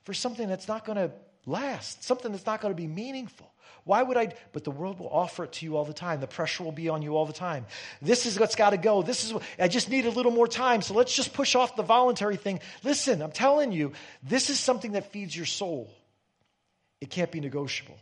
for 0.04 0.14
something 0.14 0.50
that's 0.50 0.68
not 0.68 0.84
going 0.84 0.98
to 0.98 1.12
last, 1.46 2.04
something 2.04 2.32
that's 2.32 2.46
not 2.46 2.62
going 2.62 2.74
to 2.74 2.82
be 2.82 2.88
meaningful. 2.88 3.50
Why 3.86 4.02
would 4.02 4.16
I? 4.16 4.34
But 4.54 4.64
the 4.64 4.72
world 4.72 5.00
will 5.00 5.10
offer 5.10 5.44
it 5.44 5.54
to 5.54 5.66
you 5.66 5.76
all 5.76 5.84
the 5.84 5.94
time. 5.94 6.22
The 6.22 6.28
pressure 6.28 6.64
will 6.64 6.72
be 6.72 6.88
on 6.88 7.02
you 7.02 7.18
all 7.18 7.26
the 7.26 7.34
time. 7.34 7.66
This 8.02 8.26
is 8.26 8.40
what's 8.40 8.56
got 8.56 8.70
to 8.70 8.78
go. 8.78 9.02
This 9.02 9.26
is 9.26 9.34
what, 9.34 9.44
I 9.60 9.68
just 9.68 9.90
need 9.90 10.06
a 10.06 10.10
little 10.10 10.32
more 10.32 10.48
time. 10.48 10.82
So 10.82 10.94
let's 10.94 11.14
just 11.14 11.34
push 11.34 11.56
off 11.56 11.76
the 11.76 11.84
voluntary 11.84 12.38
thing. 12.38 12.62
Listen, 12.84 13.22
I'm 13.22 13.32
telling 13.32 13.74
you, 13.74 13.92
this 14.22 14.50
is 14.50 14.60
something 14.60 14.94
that 14.94 15.12
feeds 15.12 15.36
your 15.36 15.46
soul. 15.46 15.92
It 17.02 17.10
can't 17.10 17.32
be 17.32 17.42
negotiable. 17.42 17.98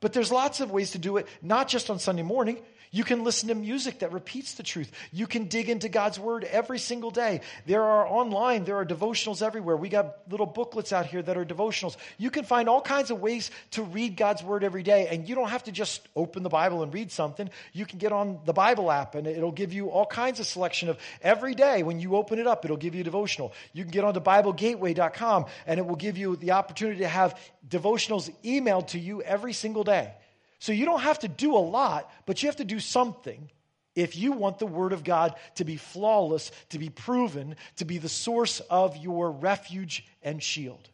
But 0.00 0.12
there's 0.12 0.30
lots 0.30 0.60
of 0.60 0.70
ways 0.70 0.90
to 0.92 0.98
do 0.98 1.16
it, 1.16 1.28
not 1.40 1.68
just 1.68 1.88
on 1.88 1.98
Sunday 1.98 2.22
morning. 2.22 2.58
You 2.92 3.04
can 3.04 3.22
listen 3.22 3.48
to 3.50 3.54
music 3.54 4.00
that 4.00 4.12
repeats 4.12 4.54
the 4.54 4.64
truth. 4.64 4.90
You 5.12 5.28
can 5.28 5.44
dig 5.44 5.68
into 5.68 5.88
God's 5.88 6.18
word 6.18 6.42
every 6.42 6.80
single 6.80 7.12
day. 7.12 7.42
There 7.64 7.84
are 7.84 8.04
online, 8.04 8.64
there 8.64 8.76
are 8.78 8.84
devotionals 8.84 9.42
everywhere. 9.42 9.76
We 9.76 9.88
got 9.88 10.16
little 10.28 10.46
booklets 10.46 10.92
out 10.92 11.06
here 11.06 11.22
that 11.22 11.36
are 11.36 11.44
devotionals. 11.44 11.96
You 12.18 12.30
can 12.30 12.44
find 12.44 12.68
all 12.68 12.80
kinds 12.80 13.12
of 13.12 13.20
ways 13.20 13.52
to 13.72 13.84
read 13.84 14.16
God's 14.16 14.42
word 14.42 14.64
every 14.64 14.82
day, 14.82 15.06
and 15.06 15.28
you 15.28 15.36
don't 15.36 15.50
have 15.50 15.64
to 15.64 15.72
just 15.72 16.06
open 16.16 16.42
the 16.42 16.48
Bible 16.48 16.82
and 16.82 16.92
read 16.92 17.12
something. 17.12 17.48
You 17.72 17.86
can 17.86 17.98
get 17.98 18.10
on 18.10 18.40
the 18.44 18.52
Bible 18.52 18.90
app, 18.90 19.14
and 19.14 19.24
it'll 19.24 19.52
give 19.52 19.72
you 19.72 19.90
all 19.90 20.06
kinds 20.06 20.40
of 20.40 20.46
selection 20.46 20.88
of 20.88 20.98
every 21.22 21.54
day. 21.54 21.84
When 21.84 22.00
you 22.00 22.16
open 22.16 22.40
it 22.40 22.48
up, 22.48 22.64
it'll 22.64 22.76
give 22.76 22.96
you 22.96 23.02
a 23.02 23.04
devotional. 23.04 23.52
You 23.72 23.84
can 23.84 23.92
get 23.92 24.02
on 24.02 24.14
to 24.14 24.20
BibleGateway.com, 24.20 25.46
and 25.68 25.78
it 25.78 25.86
will 25.86 25.94
give 25.94 26.18
you 26.18 26.34
the 26.34 26.52
opportunity 26.52 27.00
to 27.00 27.08
have 27.08 27.38
devotionals 27.68 28.32
emailed 28.42 28.88
to 28.88 28.98
you 28.98 29.22
every 29.22 29.52
single 29.52 29.84
day. 29.84 30.12
So 30.60 30.72
you 30.72 30.84
don't 30.84 31.00
have 31.00 31.18
to 31.20 31.28
do 31.28 31.56
a 31.56 31.58
lot, 31.58 32.10
but 32.26 32.42
you 32.42 32.48
have 32.48 32.56
to 32.56 32.64
do 32.64 32.78
something 32.80 33.50
if 33.96 34.16
you 34.16 34.32
want 34.32 34.58
the 34.58 34.66
Word 34.66 34.92
of 34.92 35.02
God 35.02 35.34
to 35.56 35.64
be 35.64 35.76
flawless, 35.76 36.52
to 36.68 36.78
be 36.78 36.90
proven, 36.90 37.56
to 37.76 37.84
be 37.84 37.98
the 37.98 38.08
source 38.08 38.60
of 38.70 38.96
your 38.96 39.30
refuge 39.30 40.06
and 40.22 40.42
shield. 40.42 40.88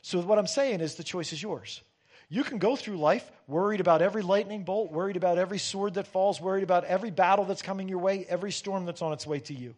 So, 0.00 0.20
what 0.20 0.38
I'm 0.38 0.46
saying 0.46 0.80
is 0.80 0.94
the 0.94 1.04
choice 1.04 1.32
is 1.32 1.42
yours. 1.42 1.82
You 2.28 2.44
can 2.44 2.58
go 2.58 2.76
through 2.76 2.96
life 2.96 3.30
worried 3.46 3.80
about 3.80 4.00
every 4.00 4.22
lightning 4.22 4.62
bolt, 4.62 4.90
worried 4.90 5.16
about 5.16 5.38
every 5.38 5.58
sword 5.58 5.94
that 5.94 6.06
falls, 6.06 6.40
worried 6.40 6.64
about 6.64 6.84
every 6.84 7.10
battle 7.10 7.44
that's 7.44 7.62
coming 7.62 7.88
your 7.88 7.98
way, 7.98 8.24
every 8.28 8.52
storm 8.52 8.86
that's 8.86 9.02
on 9.02 9.12
its 9.12 9.26
way 9.26 9.40
to 9.40 9.54
you. 9.54 9.74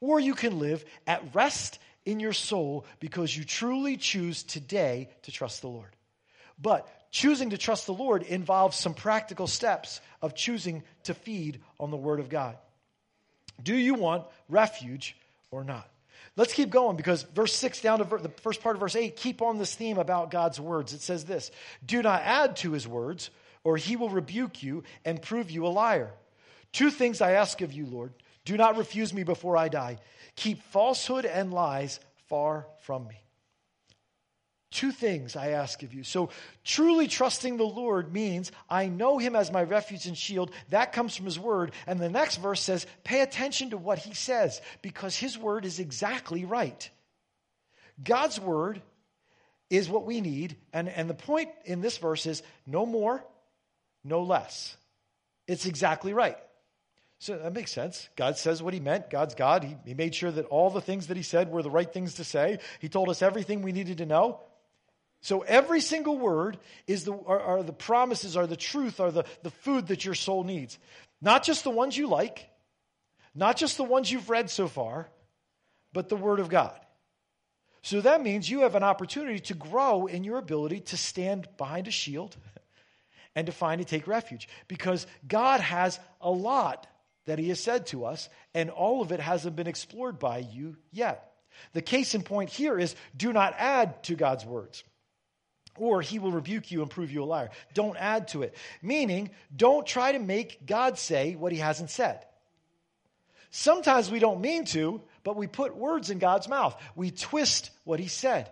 Or 0.00 0.20
you 0.20 0.34
can 0.34 0.58
live 0.58 0.84
at 1.06 1.34
rest 1.34 1.78
in 2.04 2.20
your 2.20 2.32
soul 2.32 2.84
because 3.00 3.36
you 3.36 3.44
truly 3.44 3.96
choose 3.96 4.42
today 4.42 5.08
to 5.22 5.32
trust 5.32 5.60
the 5.60 5.68
Lord. 5.68 5.90
But 6.60 6.88
choosing 7.10 7.50
to 7.50 7.58
trust 7.58 7.86
the 7.86 7.94
Lord 7.94 8.22
involves 8.22 8.76
some 8.76 8.94
practical 8.94 9.46
steps 9.46 10.00
of 10.22 10.34
choosing 10.34 10.82
to 11.04 11.14
feed 11.14 11.60
on 11.80 11.90
the 11.90 11.96
Word 11.96 12.20
of 12.20 12.28
God. 12.28 12.56
Do 13.62 13.74
you 13.74 13.94
want 13.94 14.24
refuge 14.48 15.16
or 15.50 15.64
not? 15.64 15.88
Let's 16.36 16.52
keep 16.52 16.70
going 16.70 16.96
because 16.96 17.22
verse 17.22 17.52
6 17.54 17.80
down 17.80 17.98
to 17.98 18.04
ver- 18.04 18.18
the 18.18 18.28
first 18.28 18.62
part 18.62 18.76
of 18.76 18.80
verse 18.80 18.94
8 18.94 19.16
keep 19.16 19.42
on 19.42 19.58
this 19.58 19.74
theme 19.74 19.98
about 19.98 20.30
God's 20.30 20.60
words. 20.60 20.92
It 20.92 21.00
says 21.00 21.24
this 21.24 21.50
Do 21.84 22.00
not 22.02 22.22
add 22.22 22.56
to 22.58 22.72
his 22.72 22.86
words, 22.86 23.30
or 23.64 23.76
he 23.76 23.96
will 23.96 24.10
rebuke 24.10 24.62
you 24.62 24.84
and 25.04 25.20
prove 25.20 25.50
you 25.50 25.66
a 25.66 25.68
liar. 25.68 26.12
Two 26.72 26.90
things 26.90 27.20
I 27.20 27.32
ask 27.32 27.60
of 27.60 27.72
you, 27.72 27.86
Lord. 27.86 28.12
Do 28.44 28.56
not 28.56 28.78
refuse 28.78 29.12
me 29.12 29.24
before 29.24 29.56
I 29.56 29.68
die. 29.68 29.98
Keep 30.36 30.62
falsehood 30.62 31.26
and 31.26 31.52
lies 31.52 31.98
far 32.28 32.66
from 32.82 33.08
me. 33.08 33.16
Two 34.70 34.92
things 34.92 35.34
I 35.34 35.50
ask 35.50 35.82
of 35.82 35.94
you. 35.94 36.04
So, 36.04 36.28
truly 36.62 37.08
trusting 37.08 37.56
the 37.56 37.64
Lord 37.64 38.12
means 38.12 38.52
I 38.68 38.88
know 38.88 39.16
him 39.16 39.34
as 39.34 39.50
my 39.50 39.62
refuge 39.62 40.04
and 40.04 40.16
shield. 40.16 40.50
That 40.68 40.92
comes 40.92 41.16
from 41.16 41.24
his 41.24 41.38
word. 41.38 41.72
And 41.86 41.98
the 41.98 42.10
next 42.10 42.36
verse 42.36 42.60
says, 42.60 42.86
pay 43.02 43.22
attention 43.22 43.70
to 43.70 43.78
what 43.78 43.98
he 43.98 44.12
says 44.12 44.60
because 44.82 45.16
his 45.16 45.38
word 45.38 45.64
is 45.64 45.78
exactly 45.78 46.44
right. 46.44 46.90
God's 48.02 48.38
word 48.38 48.82
is 49.70 49.88
what 49.88 50.04
we 50.04 50.20
need. 50.20 50.56
And, 50.74 50.90
and 50.90 51.08
the 51.08 51.14
point 51.14 51.48
in 51.64 51.80
this 51.80 51.96
verse 51.96 52.26
is 52.26 52.42
no 52.66 52.84
more, 52.84 53.24
no 54.04 54.22
less. 54.22 54.76
It's 55.46 55.64
exactly 55.64 56.12
right. 56.12 56.36
So 57.20 57.36
that 57.38 57.54
makes 57.54 57.72
sense. 57.72 58.08
God 58.16 58.36
says 58.36 58.62
what 58.62 58.74
he 58.74 58.80
meant. 58.80 59.10
God's 59.10 59.34
God. 59.34 59.64
He, 59.64 59.76
he 59.86 59.94
made 59.94 60.14
sure 60.14 60.30
that 60.30 60.44
all 60.46 60.70
the 60.70 60.82
things 60.82 61.08
that 61.08 61.16
he 61.16 61.22
said 61.22 61.50
were 61.50 61.62
the 61.62 61.70
right 61.70 61.90
things 61.90 62.14
to 62.14 62.24
say. 62.24 62.58
He 62.80 62.88
told 62.88 63.08
us 63.08 63.22
everything 63.22 63.62
we 63.62 63.72
needed 63.72 63.98
to 63.98 64.06
know. 64.06 64.40
So 65.20 65.40
every 65.40 65.80
single 65.80 66.16
word 66.16 66.58
is 66.86 67.04
the, 67.04 67.12
are, 67.12 67.40
are 67.40 67.62
the 67.62 67.72
promises, 67.72 68.36
are 68.36 68.46
the 68.46 68.56
truth, 68.56 69.00
are 69.00 69.10
the, 69.10 69.24
the 69.42 69.50
food 69.50 69.88
that 69.88 70.04
your 70.04 70.14
soul 70.14 70.44
needs. 70.44 70.78
Not 71.20 71.42
just 71.42 71.64
the 71.64 71.70
ones 71.70 71.96
you 71.96 72.06
like, 72.06 72.48
not 73.34 73.56
just 73.56 73.76
the 73.76 73.84
ones 73.84 74.10
you've 74.10 74.30
read 74.30 74.50
so 74.50 74.68
far, 74.68 75.08
but 75.92 76.08
the 76.08 76.16
Word 76.16 76.40
of 76.40 76.48
God. 76.48 76.78
So 77.82 78.00
that 78.00 78.22
means 78.22 78.50
you 78.50 78.60
have 78.60 78.74
an 78.74 78.82
opportunity 78.82 79.38
to 79.40 79.54
grow 79.54 80.06
in 80.06 80.24
your 80.24 80.38
ability 80.38 80.80
to 80.80 80.96
stand 80.96 81.48
behind 81.56 81.88
a 81.88 81.92
shield 81.92 82.36
and 83.34 83.46
to 83.46 83.52
find 83.52 83.80
and 83.80 83.88
take 83.88 84.06
refuge. 84.06 84.48
Because 84.68 85.06
God 85.26 85.60
has 85.60 85.98
a 86.20 86.30
lot 86.30 86.86
that 87.26 87.38
He 87.38 87.48
has 87.48 87.60
said 87.60 87.86
to 87.88 88.04
us, 88.04 88.28
and 88.54 88.70
all 88.70 89.02
of 89.02 89.12
it 89.12 89.20
hasn't 89.20 89.56
been 89.56 89.66
explored 89.66 90.18
by 90.18 90.38
you 90.38 90.76
yet. 90.92 91.32
The 91.72 91.82
case 91.82 92.14
in 92.14 92.22
point 92.22 92.50
here 92.50 92.78
is 92.78 92.94
do 93.16 93.32
not 93.32 93.54
add 93.58 94.02
to 94.04 94.14
God's 94.14 94.44
words 94.44 94.84
or 95.80 96.02
he 96.02 96.18
will 96.18 96.32
rebuke 96.32 96.70
you 96.70 96.82
and 96.82 96.90
prove 96.90 97.10
you 97.10 97.22
a 97.22 97.26
liar. 97.26 97.50
Don't 97.74 97.96
add 97.96 98.28
to 98.28 98.42
it. 98.42 98.54
Meaning, 98.82 99.30
don't 99.54 99.86
try 99.86 100.12
to 100.12 100.18
make 100.18 100.66
God 100.66 100.98
say 100.98 101.34
what 101.34 101.52
he 101.52 101.58
hasn't 101.58 101.90
said. 101.90 102.24
Sometimes 103.50 104.10
we 104.10 104.18
don't 104.18 104.40
mean 104.40 104.64
to, 104.66 105.00
but 105.24 105.36
we 105.36 105.46
put 105.46 105.76
words 105.76 106.10
in 106.10 106.18
God's 106.18 106.48
mouth. 106.48 106.80
We 106.94 107.10
twist 107.10 107.70
what 107.84 108.00
he 108.00 108.08
said. 108.08 108.50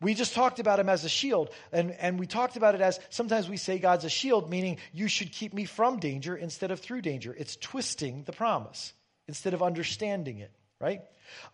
We 0.00 0.14
just 0.14 0.34
talked 0.34 0.58
about 0.58 0.80
him 0.80 0.88
as 0.88 1.04
a 1.04 1.08
shield, 1.08 1.50
and, 1.72 1.92
and 1.92 2.18
we 2.18 2.26
talked 2.26 2.56
about 2.56 2.74
it 2.74 2.80
as 2.80 3.00
sometimes 3.10 3.48
we 3.48 3.56
say 3.56 3.78
God's 3.78 4.04
a 4.04 4.10
shield, 4.10 4.50
meaning 4.50 4.78
you 4.92 5.08
should 5.08 5.32
keep 5.32 5.54
me 5.54 5.64
from 5.64 5.98
danger 5.98 6.36
instead 6.36 6.70
of 6.70 6.80
through 6.80 7.02
danger. 7.02 7.34
It's 7.38 7.56
twisting 7.56 8.24
the 8.24 8.32
promise 8.32 8.92
instead 9.28 9.54
of 9.54 9.62
understanding 9.62 10.38
it, 10.38 10.50
right? 10.84 11.00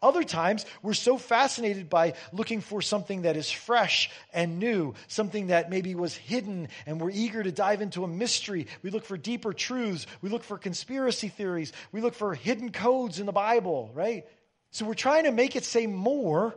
Other 0.02 0.24
times, 0.24 0.66
we're 0.82 0.92
so 0.92 1.16
fascinated 1.16 1.88
by 1.88 2.14
looking 2.32 2.60
for 2.60 2.82
something 2.82 3.22
that 3.22 3.36
is 3.36 3.48
fresh 3.48 4.10
and 4.32 4.58
new, 4.58 4.94
something 5.06 5.46
that 5.46 5.70
maybe 5.70 5.94
was 5.94 6.16
hidden, 6.16 6.68
and 6.84 7.00
we're 7.00 7.10
eager 7.10 7.40
to 7.40 7.52
dive 7.52 7.80
into 7.80 8.02
a 8.02 8.08
mystery. 8.08 8.66
We 8.82 8.90
look 8.90 9.04
for 9.04 9.16
deeper 9.16 9.52
truths. 9.52 10.08
We 10.20 10.30
look 10.30 10.42
for 10.42 10.58
conspiracy 10.58 11.28
theories. 11.28 11.72
We 11.92 12.00
look 12.00 12.14
for 12.14 12.34
hidden 12.34 12.72
codes 12.72 13.20
in 13.20 13.26
the 13.26 13.32
Bible, 13.32 13.92
right? 13.94 14.26
So 14.72 14.84
we're 14.84 14.94
trying 14.94 15.24
to 15.24 15.32
make 15.32 15.54
it 15.54 15.64
say 15.64 15.86
more 15.86 16.56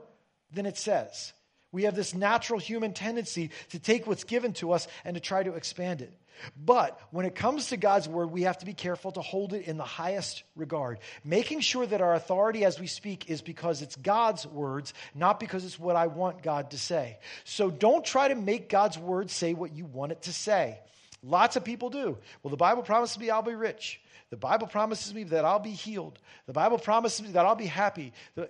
than 0.51 0.65
it 0.65 0.77
says. 0.77 1.31
We 1.71 1.83
have 1.83 1.95
this 1.95 2.15
natural 2.15 2.59
human 2.59 2.93
tendency 2.93 3.51
to 3.69 3.79
take 3.79 4.07
what's 4.07 4.23
given 4.23 4.53
to 4.53 4.71
us 4.71 4.87
and 5.05 5.13
to 5.13 5.19
try 5.19 5.43
to 5.43 5.53
expand 5.53 6.01
it. 6.01 6.11
But 6.57 6.99
when 7.11 7.25
it 7.25 7.35
comes 7.35 7.69
to 7.69 7.77
God's 7.77 8.07
word, 8.07 8.31
we 8.31 8.43
have 8.43 8.57
to 8.59 8.65
be 8.65 8.73
careful 8.73 9.11
to 9.13 9.21
hold 9.21 9.53
it 9.53 9.67
in 9.67 9.77
the 9.77 9.83
highest 9.83 10.43
regard, 10.55 10.99
making 11.23 11.61
sure 11.61 11.85
that 11.85 12.01
our 12.01 12.13
authority 12.13 12.65
as 12.65 12.79
we 12.79 12.87
speak 12.87 13.29
is 13.29 13.41
because 13.41 13.81
it's 13.81 13.95
God's 13.95 14.45
words, 14.45 14.93
not 15.15 15.39
because 15.39 15.65
it's 15.65 15.79
what 15.79 15.95
I 15.95 16.07
want 16.07 16.43
God 16.43 16.71
to 16.71 16.77
say. 16.77 17.17
So 17.43 17.69
don't 17.69 18.03
try 18.03 18.27
to 18.27 18.35
make 18.35 18.69
God's 18.69 18.97
word 18.97 19.29
say 19.31 19.53
what 19.53 19.73
you 19.73 19.85
want 19.85 20.11
it 20.11 20.23
to 20.23 20.33
say. 20.33 20.79
Lots 21.23 21.55
of 21.55 21.63
people 21.63 21.89
do. 21.89 22.17
Well, 22.41 22.51
the 22.51 22.57
Bible 22.57 22.83
promises 22.83 23.17
me 23.17 23.29
I'll 23.29 23.41
be 23.41 23.55
rich. 23.55 24.01
The 24.29 24.37
Bible 24.37 24.67
promises 24.67 25.13
me 25.13 25.23
that 25.25 25.45
I'll 25.45 25.59
be 25.59 25.71
healed. 25.71 26.17
The 26.47 26.53
Bible 26.53 26.79
promises 26.79 27.21
me 27.21 27.33
that 27.33 27.45
I'll 27.45 27.55
be 27.55 27.67
happy. 27.67 28.13
The 28.35 28.49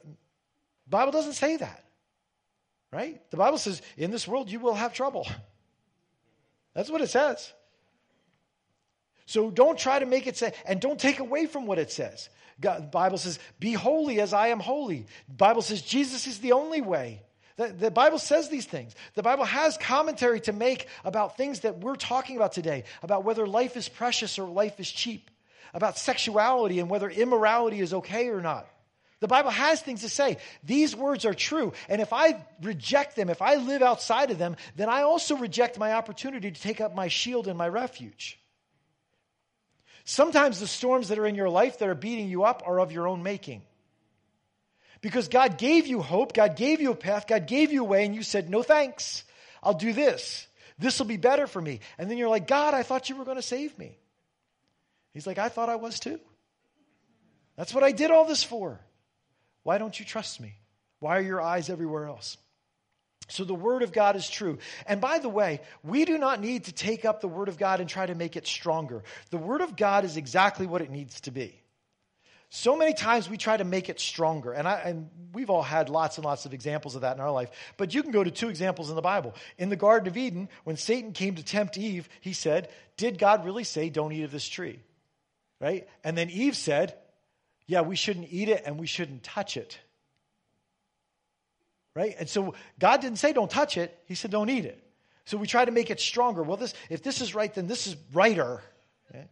Bible 0.90 1.12
doesn't 1.12 1.34
say 1.34 1.58
that, 1.58 1.84
right? 2.92 3.22
The 3.32 3.38
Bible 3.38 3.58
says, 3.58 3.82
in 3.98 4.10
this 4.10 4.28
world 4.28 4.50
you 4.50 4.60
will 4.60 4.74
have 4.74 4.94
trouble. 4.94 5.28
That's 6.74 6.90
what 6.90 7.02
it 7.02 7.10
says. 7.10 7.54
So 9.26 9.52
don't 9.52 9.78
try 9.78 10.00
to 10.00 10.06
make 10.06 10.28
it 10.28 10.38
say, 10.38 10.54
and 10.66 10.82
don't 10.82 11.00
take 11.00 11.20
away 11.20 11.46
from 11.46 11.66
what 11.66 11.80
it 11.80 11.92
says. 11.92 12.30
God, 12.60 12.92
Bible 12.92 13.18
says, 13.18 13.40
be 13.60 13.74
holy 13.74 14.22
as 14.22 14.34
I 14.34 14.50
am 14.50 14.60
holy. 14.60 15.06
The 15.28 15.36
Bible 15.36 15.62
says 15.62 15.82
Jesus 15.82 16.28
is 16.28 16.40
the 16.40 16.52
only 16.52 16.82
way. 16.82 17.22
The, 17.56 17.68
the 17.68 17.92
Bible 17.92 18.20
says 18.20 18.50
these 18.50 18.66
things. 18.66 18.96
The 19.14 19.24
Bible 19.24 19.46
has 19.46 19.78
commentary 19.78 20.40
to 20.42 20.54
make 20.54 20.88
about 21.06 21.38
things 21.38 21.62
that 21.62 21.80
we're 21.80 21.96
talking 21.96 22.36
about 22.36 22.54
today, 22.54 22.84
about 23.02 23.24
whether 23.24 23.46
life 23.46 23.78
is 23.78 23.90
precious 23.90 24.40
or 24.40 24.48
life 24.48 24.80
is 24.80 24.90
cheap, 24.90 25.30
about 25.74 25.98
sexuality 25.98 26.80
and 26.80 26.90
whether 26.90 27.10
immorality 27.10 27.80
is 27.80 27.94
okay 27.94 28.30
or 28.30 28.42
not. 28.42 28.68
The 29.20 29.28
Bible 29.28 29.52
has 29.52 29.82
things 29.82 30.02
to 30.02 30.10
say. 30.10 30.38
These 30.64 30.98
words 30.98 31.26
are 31.26 31.34
true. 31.34 31.72
And 31.88 32.02
if 32.02 32.12
I 32.12 32.44
reject 32.62 33.16
them, 33.16 33.30
if 33.30 33.42
I 33.42 33.56
live 33.56 33.82
outside 33.82 34.32
of 34.32 34.38
them, 34.38 34.58
then 34.76 34.90
I 34.90 35.04
also 35.04 35.38
reject 35.38 35.80
my 35.80 35.94
opportunity 35.94 36.52
to 36.52 36.62
take 36.62 36.82
up 36.82 36.94
my 36.94 37.08
shield 37.08 37.48
and 37.48 37.58
my 37.58 37.70
refuge. 37.70 38.38
Sometimes 40.06 40.60
the 40.60 40.68
storms 40.68 41.08
that 41.08 41.20
are 41.20 41.26
in 41.26 41.36
your 41.36 41.50
life 41.50 41.80
that 41.80 41.88
are 41.88 41.96
beating 41.96 42.28
you 42.28 42.44
up 42.44 42.64
are 42.66 42.80
of 42.80 42.92
your 42.92 43.08
own 43.08 43.24
making. 43.24 43.62
Because 45.02 45.28
God 45.28 45.58
gave 45.58 45.88
you 45.88 46.02
hope, 46.02 46.34
God 46.34 46.56
gave 46.56 46.82
you 46.82 46.92
a 46.92 46.96
path, 46.96 47.28
God 47.28 47.46
gave 47.46 47.72
you 47.72 47.82
a 47.82 47.88
way, 47.88 48.06
and 48.06 48.16
you 48.16 48.24
said, 48.24 48.50
No 48.50 48.64
thanks, 48.64 49.24
I'll 49.62 49.74
do 49.74 49.94
this. 49.94 50.48
This 50.80 51.00
will 51.00 51.06
be 51.06 51.18
better 51.18 51.48
for 51.48 51.62
me. 51.62 51.82
And 51.98 52.10
then 52.10 52.18
you're 52.18 52.30
like, 52.30 52.48
God, 52.48 52.74
I 52.74 52.84
thought 52.84 53.10
you 53.10 53.16
were 53.16 53.26
going 53.26 53.38
to 53.38 53.44
save 53.44 53.78
me. 53.78 53.98
He's 55.14 55.28
like, 55.28 55.38
I 55.38 55.50
thought 55.50 55.70
I 55.70 55.76
was 55.76 56.00
too. 56.00 56.20
That's 57.56 57.74
what 57.74 57.84
I 57.84 57.92
did 57.92 58.12
all 58.12 58.26
this 58.26 58.44
for. 58.44 58.80
Why 59.62 59.78
don't 59.78 59.98
you 59.98 60.06
trust 60.06 60.42
me? 60.42 60.56
Why 61.00 61.18
are 61.18 61.22
your 61.22 61.42
eyes 61.42 61.70
everywhere 61.70 62.08
else? 62.08 62.38
So 63.30 63.44
the 63.44 63.56
Word 63.56 63.84
of 63.84 63.92
God 63.92 64.16
is 64.16 64.30
true. 64.30 64.58
And 64.86 65.00
by 65.00 65.20
the 65.20 65.30
way, 65.30 65.62
we 65.84 66.06
do 66.06 66.18
not 66.18 66.42
need 66.42 66.66
to 66.66 66.72
take 66.72 67.06
up 67.06 67.22
the 67.22 67.28
Word 67.28 67.48
of 67.48 67.58
God 67.58 67.80
and 67.80 67.90
try 67.90 68.06
to 68.06 68.16
make 68.16 68.36
it 68.36 68.46
stronger. 68.46 69.04
The 69.30 69.38
Word 69.38 69.62
of 69.62 69.76
God 69.76 70.06
is 70.06 70.18
exactly 70.18 70.68
what 70.68 70.82
it 70.82 70.92
needs 70.92 71.22
to 71.22 71.32
be. 71.32 71.60
So 72.50 72.76
many 72.76 72.94
times 72.94 73.28
we 73.28 73.38
try 73.38 73.58
to 73.58 73.64
make 73.64 73.90
it 73.90 74.00
stronger. 74.00 74.52
And, 74.52 74.68
I, 74.68 74.76
and 74.82 75.10
we've 75.34 75.50
all 75.50 75.64
had 75.64 75.90
lots 75.90 76.18
and 76.18 76.26
lots 76.26 76.46
of 76.46 76.54
examples 76.54 76.94
of 76.94 77.02
that 77.02 77.16
in 77.16 77.22
our 77.22 77.32
life. 77.32 77.50
But 77.78 77.96
you 77.96 78.04
can 78.04 78.12
go 78.12 78.24
to 78.24 78.30
two 78.30 78.50
examples 78.50 78.90
in 78.92 78.96
the 78.96 79.02
Bible. 79.02 79.34
In 79.58 79.70
the 79.70 79.76
Garden 79.76 80.08
of 80.08 80.18
Eden, 80.18 80.50
when 80.64 80.78
Satan 80.78 81.14
came 81.14 81.34
to 81.36 81.44
tempt 81.44 81.80
Eve, 81.80 82.08
he 82.22 82.34
said, 82.34 82.70
Did 82.96 83.18
God 83.18 83.44
really 83.44 83.64
say, 83.64 83.90
don't 83.90 84.12
eat 84.12 84.24
of 84.24 84.32
this 84.32 84.48
tree? 84.48 84.80
Right? 85.60 85.88
And 86.04 86.16
then 86.16 86.30
Eve 86.30 86.56
said, 86.56 86.96
Yeah, 87.66 87.82
we 87.82 87.96
shouldn't 87.96 88.28
eat 88.30 88.50
it 88.50 88.62
and 88.68 88.78
we 88.78 88.86
shouldn't 88.86 89.24
touch 89.24 89.58
it 89.58 89.80
right? 91.96 92.16
And 92.20 92.30
so 92.30 92.56
God 92.80 93.02
didn't 93.02 93.18
say 93.18 93.34
don't 93.34 93.52
touch 93.52 93.78
it. 93.78 93.98
He 94.06 94.16
said 94.16 94.32
don't 94.32 94.50
eat 94.50 94.66
it. 94.66 94.80
So 95.26 95.38
we 95.38 95.48
try 95.48 95.64
to 95.64 95.72
make 95.72 95.90
it 95.90 96.00
stronger. 96.00 96.44
Well, 96.44 96.58
this 96.58 96.74
if 96.90 97.04
this 97.04 97.22
is 97.22 97.34
right, 97.34 97.54
then 97.54 97.68
this 97.68 97.88
is 97.88 97.96
righter. 98.14 98.62
Okay? 99.10 99.28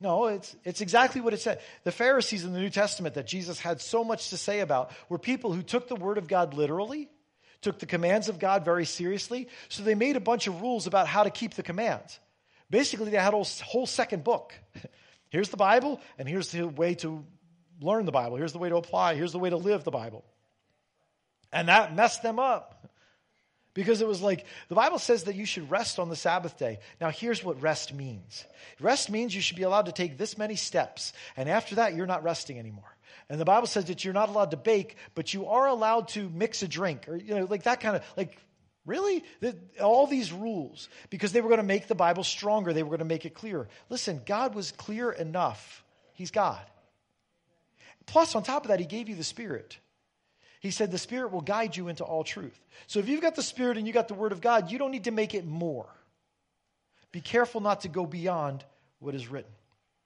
No, 0.00 0.26
it's, 0.26 0.54
it's 0.64 0.80
exactly 0.80 1.20
what 1.20 1.34
it 1.34 1.40
said. 1.40 1.60
The 1.82 1.92
Pharisees 1.92 2.44
in 2.44 2.52
the 2.52 2.60
New 2.60 2.70
Testament 2.70 3.16
that 3.16 3.26
Jesus 3.26 3.58
had 3.58 3.80
so 3.80 4.04
much 4.04 4.30
to 4.30 4.36
say 4.36 4.60
about 4.60 4.92
were 5.08 5.18
people 5.18 5.52
who 5.52 5.62
took 5.62 5.88
the 5.88 5.96
Word 5.96 6.18
of 6.18 6.28
God 6.28 6.54
literally, 6.54 7.08
took 7.62 7.80
the 7.80 7.86
commands 7.86 8.28
of 8.28 8.38
God 8.38 8.64
very 8.64 8.84
seriously, 8.84 9.48
so 9.68 9.82
they 9.82 9.96
made 9.96 10.14
a 10.14 10.20
bunch 10.20 10.46
of 10.46 10.60
rules 10.60 10.86
about 10.86 11.08
how 11.08 11.24
to 11.24 11.30
keep 11.30 11.54
the 11.54 11.64
commands. 11.64 12.20
Basically, 12.70 13.10
they 13.10 13.16
had 13.16 13.34
a 13.34 13.42
whole 13.64 13.86
second 13.86 14.22
book. 14.22 14.54
Here's 15.30 15.48
the 15.48 15.56
Bible, 15.56 16.00
and 16.18 16.26
here's 16.26 16.52
the 16.52 16.66
way 16.66 16.94
to 16.96 17.22
learn 17.82 18.06
the 18.06 18.12
Bible. 18.12 18.38
Here's 18.38 18.52
the 18.52 18.58
way 18.58 18.70
to 18.70 18.76
apply. 18.76 19.14
Here's 19.14 19.32
the 19.32 19.38
way 19.38 19.50
to 19.50 19.58
live 19.58 19.84
the 19.84 19.90
Bible. 19.90 20.24
And 21.52 21.68
that 21.68 21.94
messed 21.94 22.22
them 22.22 22.38
up. 22.38 22.74
Because 23.74 24.00
it 24.00 24.08
was 24.08 24.20
like, 24.20 24.44
the 24.68 24.74
Bible 24.74 24.98
says 24.98 25.24
that 25.24 25.36
you 25.36 25.46
should 25.46 25.70
rest 25.70 26.00
on 26.00 26.08
the 26.08 26.16
Sabbath 26.16 26.58
day. 26.58 26.80
Now, 27.00 27.10
here's 27.10 27.44
what 27.44 27.62
rest 27.62 27.94
means 27.94 28.44
rest 28.80 29.08
means 29.08 29.34
you 29.34 29.40
should 29.40 29.56
be 29.56 29.62
allowed 29.62 29.86
to 29.86 29.92
take 29.92 30.18
this 30.18 30.36
many 30.36 30.56
steps. 30.56 31.12
And 31.36 31.48
after 31.48 31.76
that, 31.76 31.94
you're 31.94 32.06
not 32.06 32.24
resting 32.24 32.58
anymore. 32.58 32.96
And 33.28 33.40
the 33.40 33.44
Bible 33.44 33.66
says 33.66 33.84
that 33.84 34.04
you're 34.04 34.14
not 34.14 34.30
allowed 34.30 34.50
to 34.52 34.56
bake, 34.56 34.96
but 35.14 35.32
you 35.32 35.46
are 35.46 35.68
allowed 35.68 36.08
to 36.08 36.28
mix 36.30 36.62
a 36.62 36.68
drink 36.68 37.08
or, 37.08 37.16
you 37.16 37.34
know, 37.34 37.44
like 37.44 37.64
that 37.64 37.80
kind 37.80 37.94
of, 37.94 38.02
like, 38.16 38.38
really? 38.84 39.22
All 39.80 40.06
these 40.06 40.32
rules. 40.32 40.88
Because 41.10 41.32
they 41.32 41.40
were 41.40 41.48
going 41.48 41.58
to 41.58 41.66
make 41.66 41.86
the 41.86 41.94
Bible 41.94 42.24
stronger, 42.24 42.72
they 42.72 42.82
were 42.82 42.88
going 42.88 42.98
to 42.98 43.04
make 43.04 43.26
it 43.26 43.34
clearer. 43.34 43.68
Listen, 43.90 44.22
God 44.26 44.54
was 44.54 44.72
clear 44.72 45.12
enough. 45.12 45.84
He's 46.14 46.30
God. 46.30 46.64
Plus, 48.06 48.34
on 48.34 48.42
top 48.42 48.64
of 48.64 48.68
that, 48.68 48.80
he 48.80 48.86
gave 48.86 49.08
you 49.08 49.14
the 49.14 49.22
Spirit. 49.22 49.78
He 50.60 50.70
said 50.70 50.90
the 50.90 50.98
Spirit 50.98 51.32
will 51.32 51.40
guide 51.40 51.76
you 51.76 51.88
into 51.88 52.04
all 52.04 52.24
truth. 52.24 52.58
So 52.86 52.98
if 52.98 53.08
you've 53.08 53.20
got 53.20 53.36
the 53.36 53.42
Spirit 53.42 53.76
and 53.76 53.86
you 53.86 53.92
got 53.92 54.08
the 54.08 54.14
Word 54.14 54.32
of 54.32 54.40
God, 54.40 54.70
you 54.70 54.78
don't 54.78 54.90
need 54.90 55.04
to 55.04 55.10
make 55.10 55.34
it 55.34 55.46
more. 55.46 55.88
Be 57.12 57.20
careful 57.20 57.60
not 57.60 57.82
to 57.82 57.88
go 57.88 58.06
beyond 58.06 58.64
what 58.98 59.14
is 59.14 59.28
written. 59.28 59.50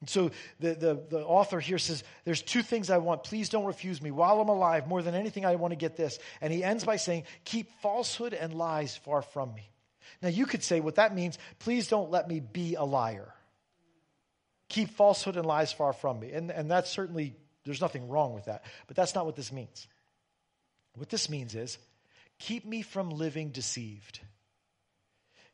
And 0.01 0.11
so 0.11 0.31
the, 0.59 0.75
the, 0.75 1.03
the 1.11 1.25
author 1.25 1.61
here 1.61 1.79
says, 1.79 2.03
There's 2.25 2.43
two 2.43 2.63
things 2.63 2.91
I 2.91 2.99
want. 2.99 3.25
Please 3.25 3.49
don't 3.49 3.65
refuse 3.65 4.03
me. 4.03 4.11
While 4.11 4.41
I'm 4.41 4.49
alive, 4.49 4.89
more 4.89 5.01
than 5.01 5.15
anything, 5.15 5.47
I 5.47 5.55
want 5.55 5.73
to 5.73 5.77
get 5.77 5.97
this. 5.97 6.19
And 6.41 6.53
he 6.53 6.65
ends 6.65 6.85
by 6.85 6.97
saying, 6.97 7.23
Keep 7.45 7.71
falsehood 7.81 8.35
and 8.35 8.53
lies 8.53 8.97
far 8.97 9.23
from 9.23 9.55
me. 9.55 9.71
Now, 10.21 10.29
you 10.29 10.45
could 10.47 10.63
say 10.63 10.81
what 10.81 10.97
that 10.97 11.15
means, 11.15 11.39
please 11.61 11.89
don't 11.89 12.11
let 12.11 12.29
me 12.29 12.41
be 12.41 12.75
a 12.75 12.85
liar. 12.85 13.33
Keep 14.69 14.91
falsehood 14.91 15.37
and 15.37 15.47
lies 15.47 15.73
far 15.73 15.93
from 15.93 16.19
me. 16.19 16.33
And, 16.33 16.51
and 16.51 16.71
that's 16.71 16.91
certainly, 16.91 17.37
there's 17.65 17.81
nothing 17.81 18.09
wrong 18.09 18.33
with 18.35 18.47
that. 18.47 18.65
But 18.89 18.97
that's 18.97 19.15
not 19.15 19.25
what 19.25 19.37
this 19.37 19.53
means. 19.53 19.87
What 20.95 21.09
this 21.09 21.29
means 21.29 21.55
is, 21.55 21.79
keep 22.39 22.65
me 22.65 22.83
from 22.83 23.11
living 23.11 23.51
deceived. 23.51 24.21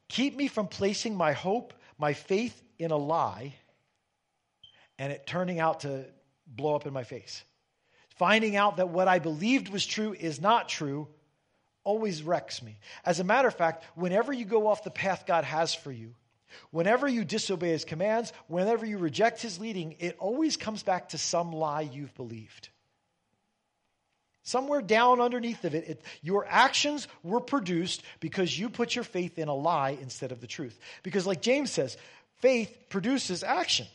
Keep 0.09 0.37
me 0.37 0.49
from 0.49 0.69
placing 0.69 1.15
my 1.15 1.33
hope, 1.33 1.75
my 1.99 2.15
faith 2.15 2.61
in 2.79 2.91
a 2.91 2.97
lie, 2.97 3.55
and 4.99 5.13
it 5.13 5.27
turning 5.27 5.61
out 5.61 5.81
to 5.81 6.07
blow 6.47 6.75
up 6.75 6.87
in 6.87 6.93
my 6.93 7.05
face. 7.05 7.45
Finding 8.17 8.57
out 8.57 8.79
that 8.79 8.89
what 8.89 9.07
I 9.07 9.21
believed 9.21 9.69
was 9.69 9.87
true 9.87 10.13
is 10.19 10.41
not 10.41 10.69
true 10.69 11.09
always 11.85 12.23
wrecks 12.23 12.63
me. 12.63 12.79
As 13.05 13.21
a 13.21 13.25
matter 13.25 13.49
of 13.49 13.55
fact, 13.55 13.85
whenever 13.95 14.33
you 14.33 14.45
go 14.45 14.67
off 14.67 14.83
the 14.83 14.91
path 14.91 15.25
God 15.27 15.45
has 15.45 15.75
for 15.75 15.93
you, 15.93 16.15
whenever 16.71 17.07
you 17.07 17.25
disobey 17.25 17.71
his 17.71 17.85
commands, 17.85 18.33
whenever 18.49 18.85
you 18.85 18.99
reject 18.99 19.41
his 19.41 19.61
leading, 19.61 19.97
it 20.01 20.17
always 20.19 20.57
comes 20.57 20.83
back 20.83 21.11
to 21.11 21.19
some 21.19 21.53
lie 21.53 21.83
you've 21.83 22.15
believed. 22.15 22.71
Somewhere 24.49 24.81
down 24.81 25.21
underneath 25.21 25.63
of 25.67 25.75
it, 25.75 25.89
it, 25.89 26.03
your 26.23 26.47
actions 26.49 27.07
were 27.23 27.39
produced 27.39 28.03
because 28.19 28.59
you 28.59 28.71
put 28.71 28.95
your 28.95 29.05
faith 29.05 29.39
in 29.39 29.49
a 29.49 29.55
lie 29.55 29.99
instead 30.01 30.33
of 30.33 30.41
the 30.41 30.47
truth. 30.47 30.81
Because, 31.03 31.27
like 31.27 31.43
James 31.43 31.71
says, 31.71 31.99
faith 32.39 32.75
produces 32.89 33.45
action. 33.45 33.87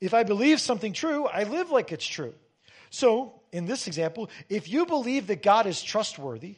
If 0.00 0.14
I 0.14 0.24
believe 0.24 0.60
something 0.60 0.92
true, 0.92 1.26
I 1.26 1.44
live 1.44 1.70
like 1.70 1.92
it's 1.92 2.04
true. 2.04 2.34
So, 2.90 3.40
in 3.52 3.66
this 3.66 3.86
example, 3.86 4.30
if 4.48 4.68
you 4.68 4.84
believe 4.84 5.28
that 5.28 5.44
God 5.44 5.66
is 5.66 5.80
trustworthy, 5.80 6.56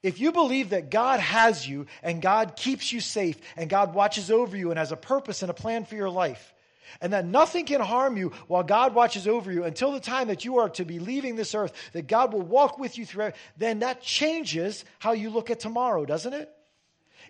if 0.00 0.20
you 0.20 0.30
believe 0.30 0.70
that 0.70 0.92
God 0.92 1.18
has 1.18 1.66
you 1.66 1.86
and 2.00 2.22
God 2.22 2.54
keeps 2.54 2.92
you 2.92 3.00
safe 3.00 3.40
and 3.56 3.68
God 3.68 3.92
watches 3.92 4.30
over 4.30 4.56
you 4.56 4.70
and 4.70 4.78
has 4.78 4.92
a 4.92 4.96
purpose 4.96 5.42
and 5.42 5.50
a 5.50 5.54
plan 5.54 5.84
for 5.84 5.96
your 5.96 6.10
life, 6.10 6.53
and 7.00 7.12
that 7.12 7.26
nothing 7.26 7.64
can 7.64 7.80
harm 7.80 8.16
you 8.16 8.32
while 8.46 8.62
God 8.62 8.94
watches 8.94 9.26
over 9.26 9.52
you 9.52 9.64
until 9.64 9.92
the 9.92 10.00
time 10.00 10.28
that 10.28 10.44
you 10.44 10.58
are 10.58 10.68
to 10.70 10.84
be 10.84 10.98
leaving 10.98 11.36
this 11.36 11.54
earth, 11.54 11.72
that 11.92 12.06
God 12.06 12.32
will 12.32 12.42
walk 12.42 12.78
with 12.78 12.96
you 12.98 13.04
through, 13.04 13.32
then 13.56 13.80
that 13.80 14.00
changes 14.00 14.84
how 14.98 15.12
you 15.12 15.30
look 15.30 15.50
at 15.50 15.60
tomorrow, 15.60 16.04
doesn't 16.04 16.32
it? 16.32 16.53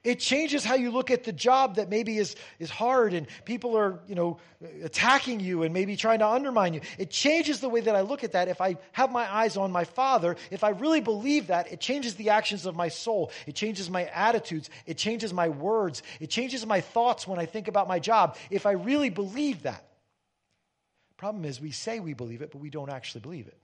It 0.04 0.20
changes 0.20 0.62
how 0.62 0.74
you 0.74 0.90
look 0.90 1.10
at 1.10 1.24
the 1.24 1.32
job 1.32 1.76
that 1.76 1.88
maybe 1.88 2.18
is, 2.18 2.36
is 2.58 2.68
hard 2.68 3.14
and 3.14 3.26
people 3.46 3.74
are, 3.76 4.00
you 4.06 4.14
know, 4.14 4.38
attacking 4.82 5.40
you 5.40 5.62
and 5.62 5.72
maybe 5.72 5.96
trying 5.96 6.18
to 6.18 6.28
undermine 6.28 6.74
you. 6.74 6.82
It 6.98 7.10
changes 7.10 7.60
the 7.60 7.70
way 7.70 7.80
that 7.80 7.96
I 7.96 8.02
look 8.02 8.22
at 8.22 8.32
that. 8.32 8.48
If 8.48 8.60
I 8.60 8.76
have 8.92 9.10
my 9.10 9.32
eyes 9.34 9.56
on 9.56 9.72
my 9.72 9.84
Father, 9.84 10.36
if 10.50 10.62
I 10.62 10.68
really 10.68 11.00
believe 11.00 11.46
that, 11.46 11.72
it 11.72 11.80
changes 11.80 12.16
the 12.16 12.30
actions 12.30 12.66
of 12.66 12.76
my 12.76 12.88
soul. 12.88 13.32
It 13.46 13.54
changes 13.54 13.88
my 13.88 14.04
attitudes. 14.04 14.68
It 14.84 14.98
changes 14.98 15.32
my 15.32 15.48
words. 15.48 16.02
It 16.20 16.28
changes 16.28 16.66
my 16.66 16.82
thoughts 16.82 17.26
when 17.26 17.38
I 17.38 17.46
think 17.46 17.68
about 17.68 17.88
my 17.88 17.98
job. 17.98 18.36
If 18.50 18.66
I 18.66 18.72
really 18.72 19.08
believe 19.08 19.62
that. 19.62 19.84
Problem 21.16 21.46
is, 21.46 21.62
we 21.62 21.70
say 21.70 21.98
we 21.98 22.12
believe 22.12 22.42
it, 22.42 22.50
but 22.52 22.60
we 22.60 22.68
don't 22.68 22.90
actually 22.90 23.22
believe 23.22 23.46
it. 23.46 23.56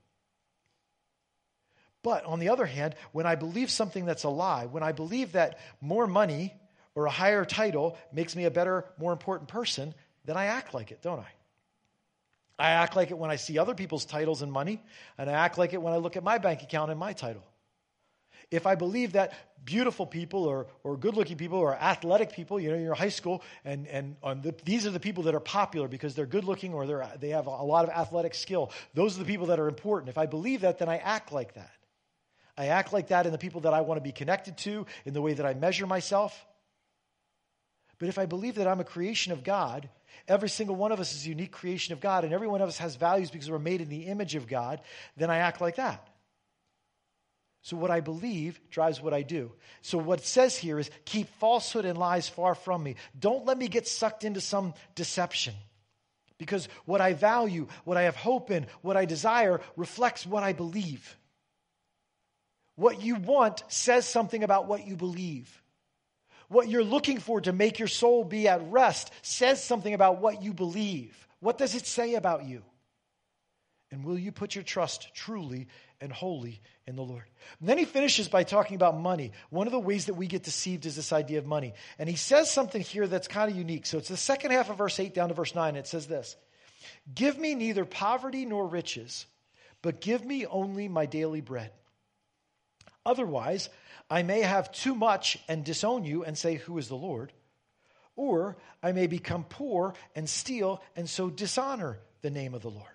But 2.03 2.25
on 2.25 2.39
the 2.39 2.49
other 2.49 2.65
hand, 2.65 2.95
when 3.11 3.25
I 3.25 3.35
believe 3.35 3.69
something 3.69 4.05
that's 4.05 4.23
a 4.23 4.29
lie, 4.29 4.65
when 4.65 4.83
I 4.83 4.91
believe 4.91 5.33
that 5.33 5.59
more 5.81 6.07
money 6.07 6.53
or 6.95 7.05
a 7.05 7.11
higher 7.11 7.45
title 7.45 7.97
makes 8.11 8.35
me 8.35 8.45
a 8.45 8.51
better, 8.51 8.85
more 8.97 9.11
important 9.11 9.49
person, 9.49 9.93
then 10.25 10.35
I 10.35 10.45
act 10.45 10.73
like 10.73 10.91
it, 10.91 11.01
don't 11.01 11.19
I? 11.19 11.27
I 12.59 12.71
act 12.71 12.95
like 12.95 13.11
it 13.11 13.17
when 13.17 13.31
I 13.31 13.37
see 13.37 13.57
other 13.57 13.73
people's 13.73 14.05
titles 14.05 14.41
and 14.41 14.51
money, 14.51 14.81
and 15.17 15.29
I 15.29 15.33
act 15.33 15.57
like 15.57 15.73
it 15.73 15.81
when 15.81 15.93
I 15.93 15.97
look 15.97 16.15
at 16.17 16.23
my 16.23 16.37
bank 16.37 16.61
account 16.61 16.91
and 16.91 16.99
my 16.99 17.13
title. 17.13 17.43
If 18.51 18.67
I 18.67 18.75
believe 18.75 19.13
that 19.13 19.33
beautiful 19.63 20.05
people 20.05 20.43
or, 20.43 20.67
or 20.83 20.97
good 20.97 21.15
looking 21.15 21.37
people 21.37 21.57
or 21.57 21.73
athletic 21.73 22.33
people, 22.33 22.59
you 22.59 22.69
know, 22.69 22.77
you're 22.77 22.91
in 22.91 22.97
high 22.97 23.09
school, 23.09 23.41
and, 23.63 23.87
and 23.87 24.15
the, 24.43 24.53
these 24.65 24.85
are 24.85 24.91
the 24.91 24.99
people 24.99 25.23
that 25.23 25.35
are 25.35 25.39
popular 25.39 25.87
because 25.87 26.15
they're 26.15 26.25
good 26.25 26.43
looking 26.43 26.73
or 26.73 26.85
they're, 26.85 27.07
they 27.19 27.29
have 27.29 27.47
a 27.47 27.63
lot 27.63 27.85
of 27.85 27.91
athletic 27.91 28.35
skill. 28.35 28.71
Those 28.93 29.15
are 29.15 29.19
the 29.19 29.25
people 29.25 29.47
that 29.47 29.59
are 29.59 29.67
important. 29.67 30.09
If 30.09 30.17
I 30.17 30.25
believe 30.25 30.61
that, 30.61 30.79
then 30.79 30.89
I 30.89 30.97
act 30.97 31.31
like 31.31 31.53
that. 31.53 31.71
I 32.57 32.67
act 32.67 32.93
like 32.93 33.07
that 33.07 33.25
in 33.25 33.31
the 33.31 33.37
people 33.37 33.61
that 33.61 33.73
I 33.73 33.81
want 33.81 33.97
to 33.97 34.03
be 34.03 34.11
connected 34.11 34.57
to, 34.59 34.85
in 35.05 35.13
the 35.13 35.21
way 35.21 35.33
that 35.33 35.45
I 35.45 35.53
measure 35.53 35.87
myself. 35.87 36.45
But 37.97 38.09
if 38.09 38.17
I 38.17 38.25
believe 38.25 38.55
that 38.55 38.67
I'm 38.67 38.79
a 38.79 38.85
creation 38.85 39.31
of 39.31 39.43
God, 39.43 39.89
every 40.27 40.49
single 40.49 40.75
one 40.75 40.91
of 40.91 40.99
us 40.99 41.13
is 41.13 41.25
a 41.25 41.29
unique 41.29 41.51
creation 41.51 41.93
of 41.93 41.99
God, 41.99 42.23
and 42.23 42.33
every 42.33 42.47
one 42.47 42.61
of 42.61 42.67
us 42.67 42.79
has 42.79 42.95
values 42.95 43.31
because 43.31 43.49
we're 43.49 43.59
made 43.59 43.81
in 43.81 43.89
the 43.89 44.05
image 44.05 44.35
of 44.35 44.47
God, 44.47 44.81
then 45.17 45.29
I 45.29 45.37
act 45.37 45.61
like 45.61 45.75
that. 45.75 46.07
So 47.63 47.77
what 47.77 47.91
I 47.91 47.99
believe 47.99 48.59
drives 48.71 49.01
what 49.01 49.13
I 49.13 49.21
do. 49.21 49.51
So 49.81 49.99
what 49.99 50.19
it 50.19 50.25
says 50.25 50.57
here 50.57 50.79
is 50.79 50.89
keep 51.05 51.29
falsehood 51.35 51.85
and 51.85 51.97
lies 51.97 52.27
far 52.27 52.55
from 52.55 52.81
me. 52.81 52.95
Don't 53.19 53.45
let 53.45 53.57
me 53.57 53.67
get 53.67 53.87
sucked 53.87 54.23
into 54.23 54.41
some 54.41 54.73
deception. 54.95 55.53
Because 56.39 56.67
what 56.85 57.01
I 57.01 57.13
value, 57.13 57.67
what 57.83 57.97
I 57.97 58.03
have 58.03 58.15
hope 58.15 58.49
in, 58.49 58.65
what 58.81 58.97
I 58.97 59.05
desire 59.05 59.61
reflects 59.77 60.25
what 60.25 60.41
I 60.41 60.53
believe. 60.53 61.17
What 62.75 63.01
you 63.01 63.15
want 63.15 63.63
says 63.67 64.07
something 64.07 64.43
about 64.43 64.67
what 64.67 64.87
you 64.87 64.95
believe. 64.95 65.61
What 66.47 66.67
you're 66.67 66.83
looking 66.83 67.19
for 67.19 67.39
to 67.41 67.53
make 67.53 67.79
your 67.79 67.87
soul 67.87 68.23
be 68.23 68.47
at 68.47 68.71
rest 68.71 69.11
says 69.21 69.63
something 69.63 69.93
about 69.93 70.19
what 70.19 70.41
you 70.43 70.53
believe. 70.53 71.15
What 71.39 71.57
does 71.57 71.75
it 71.75 71.85
say 71.85 72.15
about 72.15 72.45
you? 72.45 72.63
And 73.91 74.05
will 74.05 74.17
you 74.17 74.31
put 74.31 74.55
your 74.55 74.63
trust 74.63 75.13
truly 75.13 75.67
and 75.99 76.11
wholly 76.11 76.61
in 76.87 76.95
the 76.95 77.03
Lord? 77.03 77.23
And 77.59 77.67
then 77.67 77.77
he 77.77 77.85
finishes 77.85 78.29
by 78.29 78.43
talking 78.43 78.75
about 78.75 78.97
money. 78.97 79.33
One 79.49 79.67
of 79.67 79.73
the 79.73 79.79
ways 79.79 80.05
that 80.05 80.13
we 80.13 80.27
get 80.27 80.43
deceived 80.43 80.85
is 80.85 80.95
this 80.95 81.11
idea 81.11 81.39
of 81.39 81.45
money. 81.45 81.73
And 81.99 82.07
he 82.07 82.15
says 82.15 82.49
something 82.49 82.81
here 82.81 83.07
that's 83.07 83.27
kind 83.27 83.51
of 83.51 83.57
unique. 83.57 83.85
So 83.85 83.97
it's 83.97 84.07
the 84.07 84.15
second 84.15 84.51
half 84.51 84.69
of 84.69 84.77
verse 84.77 84.99
8 84.99 85.13
down 85.13 85.27
to 85.27 85.35
verse 85.35 85.55
9. 85.55 85.75
It 85.75 85.87
says 85.87 86.07
this 86.07 86.37
Give 87.13 87.37
me 87.37 87.53
neither 87.53 87.83
poverty 87.83 88.45
nor 88.45 88.65
riches, 88.65 89.25
but 89.81 89.99
give 89.99 90.25
me 90.25 90.45
only 90.45 90.87
my 90.87 91.05
daily 91.05 91.41
bread. 91.41 91.71
Otherwise, 93.05 93.69
I 94.09 94.23
may 94.23 94.41
have 94.41 94.71
too 94.71 94.93
much 94.93 95.37
and 95.47 95.63
disown 95.63 96.03
you 96.03 96.23
and 96.23 96.37
say, 96.37 96.55
Who 96.55 96.77
is 96.77 96.87
the 96.87 96.95
Lord? 96.95 97.31
Or 98.15 98.57
I 98.83 98.91
may 98.91 99.07
become 99.07 99.45
poor 99.45 99.93
and 100.15 100.29
steal 100.29 100.81
and 100.95 101.09
so 101.09 101.29
dishonor 101.29 101.99
the 102.21 102.29
name 102.29 102.53
of 102.53 102.61
the 102.61 102.69
Lord. 102.69 102.85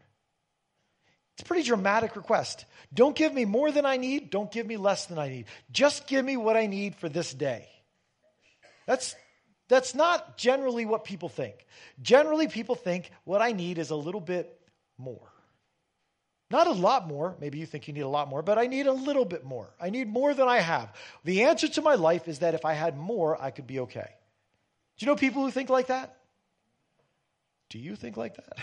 It's 1.35 1.43
a 1.43 1.47
pretty 1.47 1.65
dramatic 1.65 2.17
request. 2.17 2.65
Don't 2.95 3.17
give 3.17 3.35
me 3.35 3.45
more 3.45 3.71
than 3.71 3.85
I 3.85 3.99
need. 3.99 4.31
Don't 4.31 4.51
give 4.51 4.67
me 4.67 4.77
less 4.77 5.07
than 5.07 5.19
I 5.19 5.29
need. 5.29 5.47
Just 5.71 6.07
give 6.07 6.25
me 6.25 6.37
what 6.37 6.57
I 6.57 6.67
need 6.67 6.95
for 6.95 7.09
this 7.09 7.33
day. 7.35 7.69
That's, 8.87 9.15
that's 9.69 9.95
not 9.95 10.39
generally 10.39 10.87
what 10.87 11.05
people 11.05 11.29
think. 11.29 11.67
Generally, 12.01 12.49
people 12.49 12.75
think 12.75 13.11
what 13.25 13.43
I 13.43 13.53
need 13.53 13.79
is 13.79 13.91
a 13.91 13.97
little 13.97 14.21
bit 14.21 14.59
more. 14.97 15.31
Not 16.57 16.69
a 16.69 16.73
lot 16.73 17.07
more. 17.07 17.37
Maybe 17.39 17.59
you 17.59 17.67
think 17.67 17.87
you 17.87 17.93
need 17.93 18.01
a 18.01 18.09
lot 18.09 18.29
more, 18.29 18.41
but 18.41 18.57
I 18.57 18.67
need 18.67 18.87
a 18.87 18.93
little 18.93 19.27
bit 19.27 19.45
more. 19.45 19.69
I 19.79 19.91
need 19.91 20.09
more 20.09 20.33
than 20.33 20.49
I 20.49 20.61
have. 20.61 20.91
The 21.23 21.43
answer 21.43 21.69
to 21.69 21.83
my 21.83 21.97
life 21.97 22.29
is 22.29 22.39
that 22.39 22.55
if 22.55 22.65
I 22.65 22.73
had 22.73 22.97
more, 22.97 23.37
I 23.39 23.51
could 23.51 23.67
be 23.67 23.81
okay. 23.81 24.09
Do 24.97 25.05
you 25.05 25.07
know 25.07 25.17
people 25.17 25.43
who 25.43 25.51
think 25.51 25.69
like 25.69 25.89
that? 25.89 26.17
Do 27.69 27.79
you 27.79 27.95
think 27.95 28.17
like 28.17 28.37
that? 28.37 28.57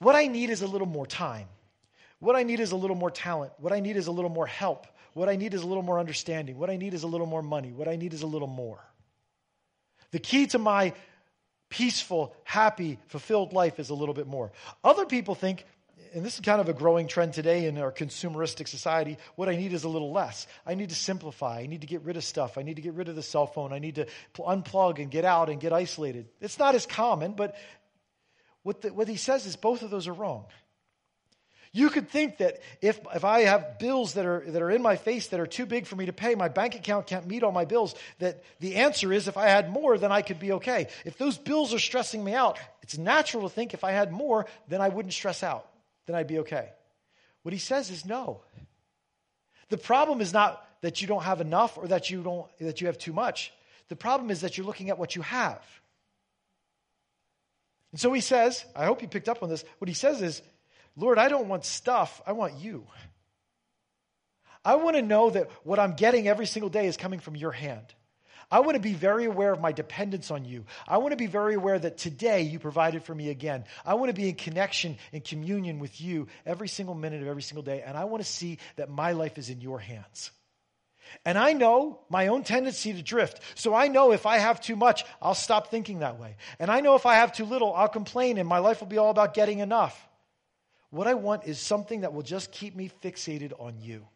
What 0.00 0.16
I 0.16 0.26
need 0.26 0.50
is 0.50 0.62
a 0.62 0.66
little 0.66 0.88
more 0.88 1.06
time. 1.06 1.46
What 2.18 2.34
I 2.34 2.42
need 2.42 2.58
is 2.58 2.72
a 2.72 2.76
little 2.76 2.96
more 2.96 3.12
talent. 3.12 3.52
What 3.58 3.72
I 3.72 3.78
need 3.78 3.96
is 3.96 4.08
a 4.08 4.12
little 4.12 4.28
more 4.28 4.46
help. 4.48 4.88
What 5.12 5.28
I 5.28 5.36
need 5.36 5.54
is 5.54 5.62
a 5.62 5.66
little 5.68 5.84
more 5.84 6.00
understanding. 6.00 6.58
What 6.58 6.68
I 6.68 6.76
need 6.76 6.94
is 6.94 7.04
a 7.04 7.06
little 7.06 7.28
more 7.28 7.42
money. 7.42 7.70
What 7.70 7.86
I 7.86 7.94
need 7.94 8.12
is 8.12 8.22
a 8.22 8.26
little 8.26 8.48
more. 8.48 8.80
The 10.10 10.18
key 10.18 10.48
to 10.48 10.58
my 10.58 10.94
peaceful, 11.68 12.34
happy, 12.42 12.98
fulfilled 13.06 13.52
life 13.52 13.78
is 13.78 13.90
a 13.90 13.94
little 13.94 14.14
bit 14.14 14.26
more. 14.26 14.50
Other 14.82 15.06
people 15.06 15.36
think 15.36 15.64
and 16.14 16.24
this 16.24 16.34
is 16.34 16.40
kind 16.40 16.60
of 16.60 16.68
a 16.68 16.72
growing 16.72 17.08
trend 17.08 17.34
today 17.34 17.66
in 17.66 17.76
our 17.76 17.90
consumeristic 17.90 18.68
society. 18.68 19.18
What 19.34 19.48
I 19.48 19.56
need 19.56 19.72
is 19.72 19.82
a 19.82 19.88
little 19.88 20.12
less. 20.12 20.46
I 20.64 20.74
need 20.74 20.90
to 20.90 20.94
simplify. 20.94 21.58
I 21.58 21.66
need 21.66 21.80
to 21.80 21.88
get 21.88 22.02
rid 22.02 22.16
of 22.16 22.22
stuff. 22.22 22.56
I 22.56 22.62
need 22.62 22.76
to 22.76 22.82
get 22.82 22.94
rid 22.94 23.08
of 23.08 23.16
the 23.16 23.22
cell 23.22 23.48
phone. 23.48 23.72
I 23.72 23.80
need 23.80 23.96
to 23.96 24.06
unplug 24.38 25.00
and 25.00 25.10
get 25.10 25.24
out 25.24 25.50
and 25.50 25.60
get 25.60 25.72
isolated. 25.72 26.28
It's 26.40 26.58
not 26.58 26.76
as 26.76 26.86
common, 26.86 27.32
but 27.32 27.56
what, 28.62 28.82
the, 28.82 28.92
what 28.92 29.08
he 29.08 29.16
says 29.16 29.44
is 29.44 29.56
both 29.56 29.82
of 29.82 29.90
those 29.90 30.06
are 30.06 30.12
wrong. 30.12 30.46
You 31.72 31.90
could 31.90 32.08
think 32.08 32.38
that 32.38 32.60
if, 32.80 33.00
if 33.12 33.24
I 33.24 33.40
have 33.40 33.80
bills 33.80 34.14
that 34.14 34.24
are, 34.24 34.44
that 34.46 34.62
are 34.62 34.70
in 34.70 34.80
my 34.80 34.94
face 34.94 35.26
that 35.28 35.40
are 35.40 35.46
too 35.46 35.66
big 35.66 35.86
for 35.86 35.96
me 35.96 36.06
to 36.06 36.12
pay, 36.12 36.36
my 36.36 36.46
bank 36.46 36.76
account 36.76 37.08
can't 37.08 37.26
meet 37.26 37.42
all 37.42 37.50
my 37.50 37.64
bills, 37.64 37.96
that 38.20 38.44
the 38.60 38.76
answer 38.76 39.12
is 39.12 39.26
if 39.26 39.36
I 39.36 39.48
had 39.48 39.68
more, 39.68 39.98
then 39.98 40.12
I 40.12 40.22
could 40.22 40.38
be 40.38 40.52
okay. 40.52 40.86
If 41.04 41.18
those 41.18 41.36
bills 41.36 41.74
are 41.74 41.80
stressing 41.80 42.22
me 42.22 42.34
out, 42.34 42.60
it's 42.82 42.96
natural 42.96 43.48
to 43.48 43.52
think 43.52 43.74
if 43.74 43.82
I 43.82 43.90
had 43.90 44.12
more, 44.12 44.46
then 44.68 44.80
I 44.80 44.88
wouldn't 44.88 45.12
stress 45.12 45.42
out. 45.42 45.66
Then 46.06 46.16
I'd 46.16 46.26
be 46.26 46.40
okay. 46.40 46.70
What 47.42 47.52
he 47.52 47.58
says 47.58 47.90
is 47.90 48.04
no. 48.04 48.42
The 49.68 49.78
problem 49.78 50.20
is 50.20 50.32
not 50.32 50.64
that 50.82 51.00
you 51.00 51.08
don't 51.08 51.22
have 51.22 51.40
enough 51.40 51.78
or 51.78 51.88
that 51.88 52.10
you 52.10 52.22
don't 52.22 52.46
that 52.58 52.80
you 52.80 52.86
have 52.88 52.98
too 52.98 53.12
much. 53.12 53.52
The 53.88 53.96
problem 53.96 54.30
is 54.30 54.42
that 54.42 54.56
you're 54.56 54.66
looking 54.66 54.90
at 54.90 54.98
what 54.98 55.16
you 55.16 55.22
have. 55.22 55.62
And 57.92 58.00
so 58.00 58.12
he 58.12 58.20
says, 58.20 58.64
I 58.74 58.86
hope 58.86 59.02
you 59.02 59.08
picked 59.08 59.28
up 59.28 59.42
on 59.42 59.48
this. 59.48 59.64
What 59.78 59.88
he 59.88 59.94
says 59.94 60.20
is, 60.20 60.42
Lord, 60.96 61.18
I 61.18 61.28
don't 61.28 61.48
want 61.48 61.64
stuff, 61.64 62.20
I 62.26 62.32
want 62.32 62.54
you. 62.54 62.86
I 64.64 64.76
want 64.76 64.96
to 64.96 65.02
know 65.02 65.30
that 65.30 65.50
what 65.62 65.78
I'm 65.78 65.94
getting 65.94 66.26
every 66.26 66.46
single 66.46 66.70
day 66.70 66.86
is 66.86 66.96
coming 66.96 67.20
from 67.20 67.36
your 67.36 67.52
hand. 67.52 67.94
I 68.50 68.60
want 68.60 68.74
to 68.74 68.80
be 68.80 68.94
very 68.94 69.24
aware 69.24 69.52
of 69.52 69.60
my 69.60 69.72
dependence 69.72 70.30
on 70.30 70.44
you. 70.44 70.64
I 70.86 70.98
want 70.98 71.12
to 71.12 71.16
be 71.16 71.26
very 71.26 71.54
aware 71.54 71.78
that 71.78 71.98
today 71.98 72.42
you 72.42 72.58
provided 72.58 73.04
for 73.04 73.14
me 73.14 73.30
again. 73.30 73.64
I 73.84 73.94
want 73.94 74.10
to 74.10 74.14
be 74.14 74.28
in 74.28 74.34
connection 74.34 74.98
and 75.12 75.24
communion 75.24 75.78
with 75.78 76.00
you 76.00 76.28
every 76.46 76.68
single 76.68 76.94
minute 76.94 77.22
of 77.22 77.28
every 77.28 77.42
single 77.42 77.62
day. 77.62 77.82
And 77.82 77.96
I 77.96 78.04
want 78.04 78.22
to 78.22 78.30
see 78.30 78.58
that 78.76 78.90
my 78.90 79.12
life 79.12 79.38
is 79.38 79.50
in 79.50 79.60
your 79.60 79.78
hands. 79.78 80.30
And 81.24 81.38
I 81.38 81.52
know 81.52 82.00
my 82.08 82.28
own 82.28 82.44
tendency 82.44 82.92
to 82.92 83.02
drift. 83.02 83.40
So 83.54 83.74
I 83.74 83.88
know 83.88 84.12
if 84.12 84.26
I 84.26 84.38
have 84.38 84.60
too 84.60 84.76
much, 84.76 85.04
I'll 85.20 85.34
stop 85.34 85.70
thinking 85.70 86.00
that 86.00 86.18
way. 86.18 86.36
And 86.58 86.70
I 86.70 86.80
know 86.80 86.94
if 86.94 87.06
I 87.06 87.16
have 87.16 87.32
too 87.32 87.44
little, 87.44 87.74
I'll 87.74 87.88
complain 87.88 88.38
and 88.38 88.48
my 88.48 88.58
life 88.58 88.80
will 88.80 88.88
be 88.88 88.98
all 88.98 89.10
about 89.10 89.34
getting 89.34 89.58
enough. 89.60 90.08
What 90.90 91.06
I 91.06 91.14
want 91.14 91.44
is 91.44 91.58
something 91.58 92.02
that 92.02 92.12
will 92.12 92.22
just 92.22 92.52
keep 92.52 92.76
me 92.76 92.90
fixated 93.02 93.52
on 93.58 93.80
you. 93.80 94.06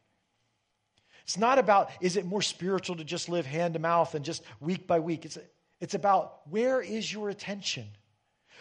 It's 1.29 1.37
not 1.37 1.59
about, 1.59 1.91
is 2.01 2.17
it 2.17 2.25
more 2.25 2.41
spiritual 2.41 2.97
to 2.97 3.05
just 3.05 3.29
live 3.29 3.45
hand 3.45 3.75
to 3.75 3.79
mouth 3.79 4.15
and 4.15 4.25
just 4.25 4.43
week 4.61 4.87
by 4.87 4.99
week? 4.99 5.27
It's, 5.27 5.37
it's 5.79 5.93
about 5.93 6.41
where 6.49 6.81
is 6.81 7.13
your 7.13 7.29
attention? 7.29 7.85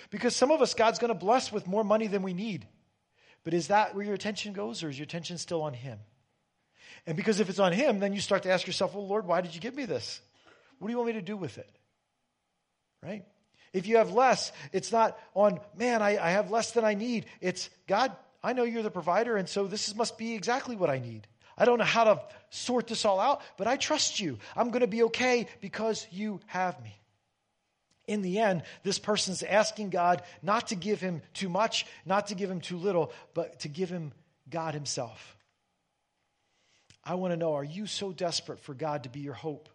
Because 0.09 0.35
some 0.35 0.51
of 0.51 0.61
us, 0.61 0.73
God's 0.73 0.99
going 0.99 1.13
to 1.13 1.17
bless 1.17 1.49
with 1.49 1.65
more 1.65 1.85
money 1.85 2.07
than 2.07 2.23
we 2.23 2.33
need. 2.33 2.67
But 3.45 3.53
is 3.53 3.69
that 3.69 3.95
where 3.95 4.03
your 4.03 4.15
attention 4.15 4.51
goes, 4.51 4.83
or 4.83 4.89
is 4.89 4.99
your 4.99 5.05
attention 5.05 5.37
still 5.37 5.61
on 5.61 5.73
Him? 5.73 5.97
And 7.05 7.15
because 7.15 7.39
if 7.39 7.47
it's 7.47 7.57
on 7.57 7.71
Him, 7.71 7.99
then 7.99 8.11
you 8.11 8.19
start 8.19 8.43
to 8.43 8.51
ask 8.51 8.67
yourself, 8.67 8.93
well, 8.93 9.07
Lord, 9.07 9.25
why 9.25 9.39
did 9.39 9.55
you 9.55 9.61
give 9.61 9.73
me 9.73 9.85
this? 9.85 10.19
What 10.79 10.89
do 10.89 10.91
you 10.91 10.97
want 10.97 11.07
me 11.07 11.13
to 11.13 11.21
do 11.21 11.37
with 11.37 11.57
it? 11.57 11.73
Right? 13.01 13.23
If 13.71 13.87
you 13.87 13.95
have 13.95 14.11
less, 14.11 14.51
it's 14.73 14.91
not 14.91 15.17
on, 15.33 15.61
man, 15.77 16.01
I, 16.01 16.17
I 16.17 16.31
have 16.31 16.51
less 16.51 16.71
than 16.71 16.83
I 16.83 16.95
need. 16.95 17.27
It's, 17.39 17.69
God, 17.87 18.11
I 18.43 18.51
know 18.51 18.63
you're 18.63 18.83
the 18.83 18.91
provider, 18.91 19.37
and 19.37 19.47
so 19.47 19.67
this 19.67 19.95
must 19.95 20.17
be 20.17 20.35
exactly 20.35 20.75
what 20.75 20.89
I 20.89 20.99
need. 20.99 21.27
I 21.57 21.65
don't 21.65 21.79
know 21.79 21.85
how 21.85 22.03
to 22.03 22.21
sort 22.49 22.87
this 22.87 23.03
all 23.05 23.19
out, 23.19 23.41
but 23.57 23.67
I 23.67 23.77
trust 23.77 24.19
you. 24.19 24.37
I'm 24.55 24.69
going 24.69 24.81
to 24.81 24.87
be 24.87 25.03
okay 25.03 25.47
because 25.59 26.05
you 26.11 26.39
have 26.45 26.81
me. 26.83 26.93
In 28.07 28.21
the 28.21 28.39
end, 28.39 28.63
this 28.83 28.99
person's 28.99 29.43
asking 29.43 29.89
God 29.89 30.21
not 30.41 30.67
to 30.67 30.75
give 30.75 31.01
him 31.01 31.21
too 31.33 31.49
much, 31.49 31.85
not 32.05 32.27
to 32.27 32.35
give 32.35 32.49
him 32.49 32.61
too 32.61 32.77
little, 32.77 33.11
but 33.33 33.59
to 33.61 33.67
give 33.67 33.89
him 33.89 34.13
God 34.49 34.73
himself. 34.73 35.35
I 37.03 37.15
want 37.15 37.31
to 37.33 37.37
know 37.37 37.55
are 37.55 37.63
you 37.63 37.85
so 37.85 38.11
desperate 38.11 38.59
for 38.59 38.73
God 38.73 39.03
to 39.03 39.09
be 39.09 39.19
your 39.19 39.33
hope 39.33 39.69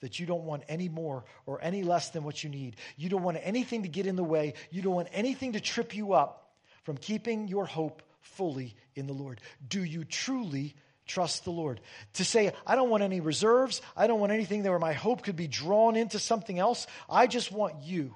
that 0.00 0.18
you 0.18 0.26
don't 0.26 0.44
want 0.44 0.64
any 0.68 0.88
more 0.88 1.24
or 1.44 1.62
any 1.62 1.82
less 1.82 2.10
than 2.10 2.24
what 2.24 2.42
you 2.42 2.50
need? 2.50 2.76
You 2.96 3.08
don't 3.08 3.22
want 3.22 3.38
anything 3.42 3.82
to 3.82 3.88
get 3.88 4.06
in 4.06 4.16
the 4.16 4.24
way. 4.24 4.54
You 4.70 4.82
don't 4.82 4.94
want 4.94 5.08
anything 5.12 5.52
to 5.52 5.60
trip 5.60 5.94
you 5.94 6.12
up 6.12 6.54
from 6.82 6.96
keeping 6.96 7.46
your 7.46 7.66
hope 7.66 8.02
fully 8.20 8.74
in 8.94 9.06
the 9.06 9.12
Lord. 9.12 9.40
Do 9.68 9.82
you 9.82 10.04
truly 10.04 10.74
trust 11.06 11.44
the 11.44 11.50
Lord. 11.50 11.80
To 12.14 12.24
say, 12.24 12.52
I 12.66 12.76
don't 12.76 12.90
want 12.90 13.02
any 13.02 13.20
reserves. 13.20 13.80
I 13.96 14.06
don't 14.06 14.20
want 14.20 14.32
anything 14.32 14.62
where 14.64 14.78
my 14.78 14.92
hope 14.92 15.22
could 15.22 15.36
be 15.36 15.46
drawn 15.46 15.96
into 15.96 16.18
something 16.18 16.58
else. 16.58 16.86
I 17.08 17.26
just 17.26 17.52
want 17.52 17.82
you. 17.82 18.14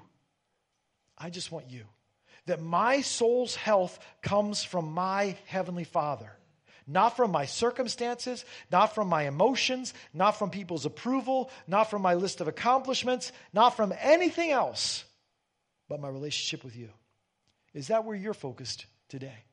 I 1.17 1.29
just 1.29 1.51
want 1.51 1.69
you. 1.69 1.83
That 2.47 2.61
my 2.61 3.01
soul's 3.01 3.55
health 3.55 3.99
comes 4.21 4.63
from 4.63 4.91
my 4.91 5.37
Heavenly 5.45 5.83
Father. 5.83 6.31
Not 6.87 7.15
from 7.15 7.31
my 7.31 7.45
circumstances, 7.45 8.43
not 8.71 8.95
from 8.95 9.07
my 9.07 9.27
emotions, 9.27 9.93
not 10.13 10.31
from 10.31 10.49
people's 10.49 10.85
approval, 10.85 11.51
not 11.67 11.89
from 11.89 12.01
my 12.01 12.15
list 12.15 12.41
of 12.41 12.47
accomplishments, 12.47 13.31
not 13.53 13.77
from 13.77 13.93
anything 14.01 14.51
else, 14.51 15.05
but 15.87 16.01
my 16.01 16.09
relationship 16.09 16.65
with 16.65 16.75
you. 16.75 16.89
Is 17.73 17.87
that 17.87 18.03
where 18.03 18.15
you're 18.15 18.33
focused 18.33 18.87
today? 19.07 19.45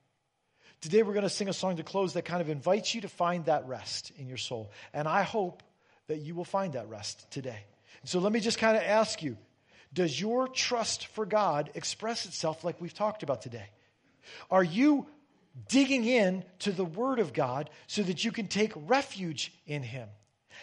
Today 0.81 1.03
we're 1.03 1.13
going 1.13 1.25
to 1.25 1.31
sing 1.31 1.49
a 1.49 1.53
song 1.53 1.77
to 1.77 1.83
close 1.83 2.13
that 2.13 2.25
kind 2.25 2.41
of 2.41 2.49
invites 2.49 2.95
you 2.95 3.01
to 3.01 3.09
find 3.09 3.45
that 3.47 3.67
rest 3.67 4.13
in 4.17 4.29
your 4.29 4.37
soul. 4.37 4.71
And 4.95 5.09
I 5.09 5.23
hope 5.23 5.65
that 6.07 6.21
you 6.21 6.37
will 6.37 6.45
find 6.45 6.75
that 6.75 6.89
rest 6.89 7.29
today. 7.33 7.65
So 8.05 8.21
let 8.21 8.33
me 8.33 8.39
just 8.39 8.59
kind 8.59 8.77
of 8.77 8.83
ask 8.85 9.23
you 9.23 9.37
Does 9.93 10.21
your 10.21 10.47
trust 10.47 11.09
for 11.09 11.27
God 11.27 11.71
express 11.75 12.27
itself 12.27 12.63
like 12.63 12.81
we've 12.81 12.95
talked 12.95 13.25
about 13.25 13.43
today? 13.43 13.67
Are 14.51 14.63
you 14.63 15.07
digging 15.69 16.05
in 16.05 16.45
to 16.61 16.71
the 16.71 16.85
Word 16.85 17.19
of 17.19 17.33
God 17.33 17.71
so 17.89 18.03
that 18.03 18.25
you 18.25 18.31
can 18.31 18.47
take 18.47 18.73
refuge 18.75 19.53
in 19.67 19.83
Him? 19.83 20.09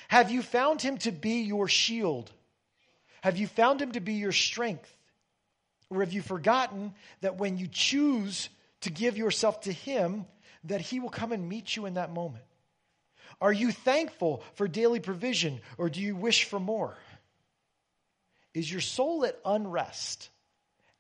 Have 0.07 0.31
you 0.31 0.41
found 0.41 0.81
Him 0.81 0.97
to 0.99 1.11
be 1.11 1.41
your 1.41 1.67
shield? 1.67 2.31
Have 3.21 3.35
you 3.37 3.47
found 3.47 3.81
Him 3.81 3.91
to 3.91 3.99
be 3.99 4.13
your 4.13 4.31
strength? 4.31 4.91
Or 5.89 5.99
have 5.99 6.13
you 6.13 6.21
forgotten 6.21 6.93
that 7.21 7.37
when 7.37 7.57
you 7.57 7.67
choose 7.67 8.49
to 8.85 8.91
give 8.91 9.17
yourself 9.17 9.61
to 9.61 9.71
Him, 9.71 10.25
that 10.63 10.81
He 10.81 10.99
will 10.99 11.09
come 11.09 11.31
and 11.31 11.49
meet 11.49 11.75
you 11.75 11.85
in 11.85 11.95
that 11.95 12.13
moment? 12.13 12.45
Are 13.41 13.51
you 13.51 13.71
thankful 13.71 14.43
for 14.53 14.67
daily 14.67 14.99
provision 14.99 15.59
or 15.77 15.89
do 15.89 16.01
you 16.01 16.15
wish 16.15 16.45
for 16.45 16.59
more? 16.59 16.95
Is 18.53 18.71
your 18.71 18.81
soul 18.81 19.25
at 19.25 19.37
unrest? 19.43 20.29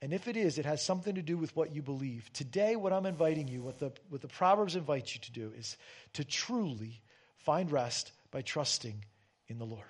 And 0.01 0.13
if 0.13 0.27
it 0.27 0.35
is, 0.35 0.57
it 0.57 0.65
has 0.65 0.83
something 0.83 1.15
to 1.15 1.21
do 1.21 1.37
with 1.37 1.55
what 1.55 1.73
you 1.73 1.81
believe. 1.81 2.29
Today, 2.33 2.75
what 2.75 2.91
I'm 2.91 3.05
inviting 3.05 3.47
you, 3.47 3.61
what 3.61 3.79
the, 3.79 3.91
what 4.09 4.21
the 4.21 4.27
Proverbs 4.27 4.75
invite 4.75 5.13
you 5.13 5.21
to 5.21 5.31
do, 5.31 5.53
is 5.57 5.77
to 6.13 6.25
truly 6.25 7.01
find 7.37 7.71
rest 7.71 8.11
by 8.31 8.41
trusting 8.41 9.05
in 9.47 9.57
the 9.57 9.65
Lord. 9.65 9.87